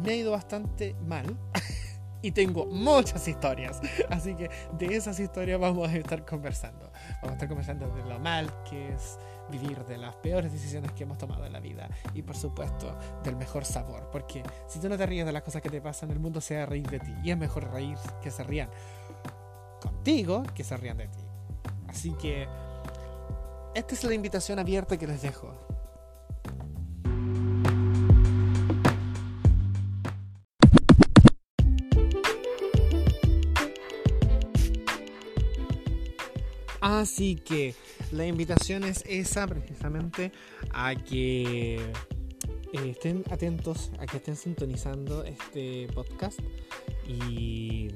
me 0.02 0.12
ha 0.12 0.16
ido 0.16 0.32
bastante 0.32 0.94
mal. 1.06 1.36
y 2.22 2.30
tengo 2.30 2.66
muchas 2.66 3.26
historias. 3.28 3.80
Así 4.08 4.34
que 4.34 4.50
de 4.78 4.96
esas 4.96 5.18
historias 5.20 5.60
vamos 5.60 5.88
a 5.88 5.96
estar 5.96 6.24
conversando. 6.24 6.90
Vamos 7.16 7.30
a 7.30 7.32
estar 7.32 7.48
conversando 7.48 7.88
de 7.88 8.04
lo 8.04 8.18
mal 8.18 8.50
que 8.68 8.92
es 8.92 9.18
vivir, 9.50 9.84
de 9.84 9.98
las 9.98 10.14
peores 10.16 10.52
decisiones 10.52 10.92
que 10.92 11.02
hemos 11.02 11.18
tomado 11.18 11.44
en 11.44 11.52
la 11.52 11.60
vida. 11.60 11.88
Y 12.14 12.22
por 12.22 12.36
supuesto, 12.36 12.96
del 13.24 13.36
mejor 13.36 13.64
sabor. 13.64 14.08
Porque 14.10 14.42
si 14.66 14.78
tú 14.78 14.88
no 14.88 14.96
te 14.96 15.04
ríes 15.04 15.26
de 15.26 15.32
las 15.32 15.42
cosas 15.42 15.60
que 15.60 15.68
te 15.68 15.80
pasan, 15.80 16.10
el 16.10 16.20
mundo 16.20 16.40
se 16.40 16.56
va 16.56 16.62
a 16.62 16.66
reír 16.66 16.88
de 16.88 17.00
ti. 17.00 17.12
Y 17.22 17.30
es 17.30 17.36
mejor 17.36 17.70
reír 17.72 17.98
que 18.22 18.30
se 18.30 18.44
rían 18.44 18.70
contigo 19.80 20.44
que 20.54 20.62
se 20.62 20.76
rían 20.76 20.96
de 20.96 21.08
ti. 21.08 21.24
Así 21.88 22.12
que 22.12 22.48
esta 23.74 23.94
es 23.94 24.04
la 24.04 24.14
invitación 24.14 24.58
abierta 24.58 24.98
que 24.98 25.06
les 25.06 25.22
dejo. 25.22 25.54
Así 36.80 37.36
que 37.36 37.74
la 38.10 38.26
invitación 38.26 38.84
es 38.84 39.04
esa 39.06 39.46
precisamente 39.46 40.32
a 40.72 40.94
que 40.94 41.76
eh, 41.76 42.90
estén 42.90 43.24
atentos, 43.30 43.90
a 43.98 44.06
que 44.06 44.18
estén 44.18 44.36
sintonizando 44.36 45.24
este 45.24 45.88
podcast 45.94 46.38
y 47.06 47.88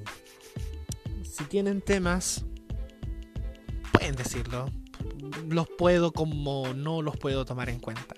si 1.22 1.44
tienen 1.44 1.82
temas, 1.82 2.44
pueden 3.92 4.16
decirlo. 4.16 4.66
Los 5.48 5.68
puedo 5.68 6.12
como 6.12 6.72
no 6.74 7.02
los 7.02 7.16
puedo 7.16 7.44
tomar 7.44 7.68
en 7.68 7.80
cuenta. 7.80 8.14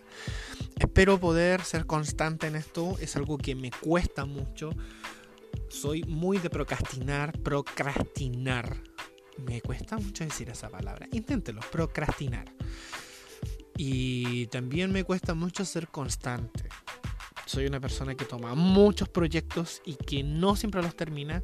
Espero 0.78 1.18
poder 1.18 1.62
ser 1.62 1.86
constante 1.86 2.46
en 2.46 2.56
esto. 2.56 2.96
Es 3.00 3.16
algo 3.16 3.38
que 3.38 3.54
me 3.54 3.70
cuesta 3.70 4.24
mucho. 4.24 4.70
Soy 5.68 6.02
muy 6.04 6.38
de 6.38 6.50
procrastinar, 6.50 7.38
procrastinar 7.40 8.76
me 9.38 9.60
cuesta 9.60 9.96
mucho 9.96 10.24
decir 10.24 10.48
esa 10.50 10.68
palabra. 10.68 11.08
Inténtelo, 11.12 11.60
procrastinar. 11.70 12.52
Y 13.76 14.46
también 14.48 14.92
me 14.92 15.04
cuesta 15.04 15.34
mucho 15.34 15.64
ser 15.64 15.88
constante. 15.88 16.68
Soy 17.48 17.64
una 17.64 17.80
persona 17.80 18.14
que 18.14 18.26
toma 18.26 18.54
muchos 18.54 19.08
proyectos 19.08 19.80
y 19.86 19.94
que 19.94 20.22
no 20.22 20.54
siempre 20.54 20.82
los 20.82 20.94
termina 20.94 21.42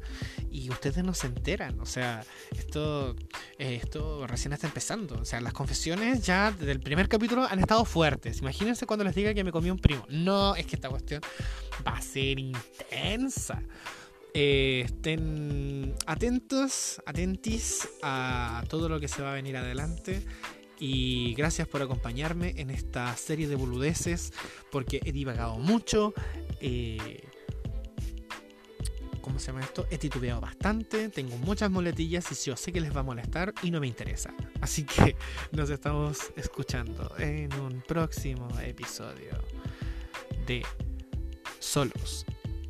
y 0.51 0.69
ustedes 0.69 1.03
no 1.03 1.15
se 1.15 1.25
enteran. 1.25 1.79
O 1.79 1.87
sea, 1.87 2.23
esto, 2.55 3.15
eh, 3.57 3.79
esto 3.81 4.27
recién 4.27 4.53
está 4.53 4.67
empezando. 4.67 5.15
O 5.15 5.25
sea, 5.25 5.41
las 5.41 5.53
confesiones 5.53 6.23
ya 6.23 6.51
desde 6.51 6.73
el 6.73 6.79
primer 6.79 7.09
capítulo 7.09 7.43
han 7.49 7.57
estado 7.57 7.85
fuertes. 7.85 8.37
Imagínense 8.41 8.85
cuando 8.85 9.03
les 9.03 9.15
diga 9.15 9.33
que 9.33 9.43
me 9.43 9.51
comí 9.51 9.71
un 9.71 9.79
primo. 9.79 10.05
No, 10.07 10.55
es 10.55 10.67
que 10.67 10.75
esta 10.75 10.89
cuestión 10.89 11.23
va 11.87 11.97
a 11.97 12.01
ser 12.03 12.37
intensa. 12.37 13.63
Eh, 14.35 14.83
estén 14.85 15.95
atentos, 16.05 17.01
atentis 17.07 17.89
a 18.03 18.63
todo 18.69 18.89
lo 18.89 18.99
que 18.99 19.07
se 19.07 19.23
va 19.23 19.31
a 19.31 19.33
venir 19.33 19.57
adelante. 19.57 20.23
Y 20.79 21.33
gracias 21.35 21.67
por 21.67 21.81
acompañarme 21.81 22.53
en 22.57 22.69
esta 22.69 23.15
serie 23.15 23.47
de 23.47 23.55
boludeces, 23.55 24.33
porque 24.71 25.01
he 25.03 25.11
divagado 25.11 25.57
mucho. 25.57 26.13
Eh, 26.59 27.23
¿Cómo 29.21 29.39
se 29.39 29.47
llama 29.47 29.61
esto? 29.61 29.87
He 29.89 29.97
titubeado 29.97 30.39
bastante, 30.39 31.09
tengo 31.09 31.35
muchas 31.37 31.71
moletillas 31.71 32.31
y 32.31 32.49
yo 32.49 32.55
sé 32.55 32.71
que 32.71 32.79
les 32.79 32.95
va 32.95 32.99
a 32.99 33.03
molestar 33.03 33.53
y 33.63 33.71
no 33.71 33.79
me 33.79 33.87
interesa. 33.87 34.31
Así 34.61 34.83
que 34.83 35.15
nos 35.51 35.69
estamos 35.71 36.31
escuchando 36.35 37.11
en 37.17 37.51
un 37.59 37.81
próximo 37.81 38.47
episodio 38.59 39.31
de 40.45 40.63
Solos 41.59 42.25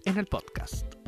en 0.05 0.17
el 0.17 0.27
podcast. 0.27 1.04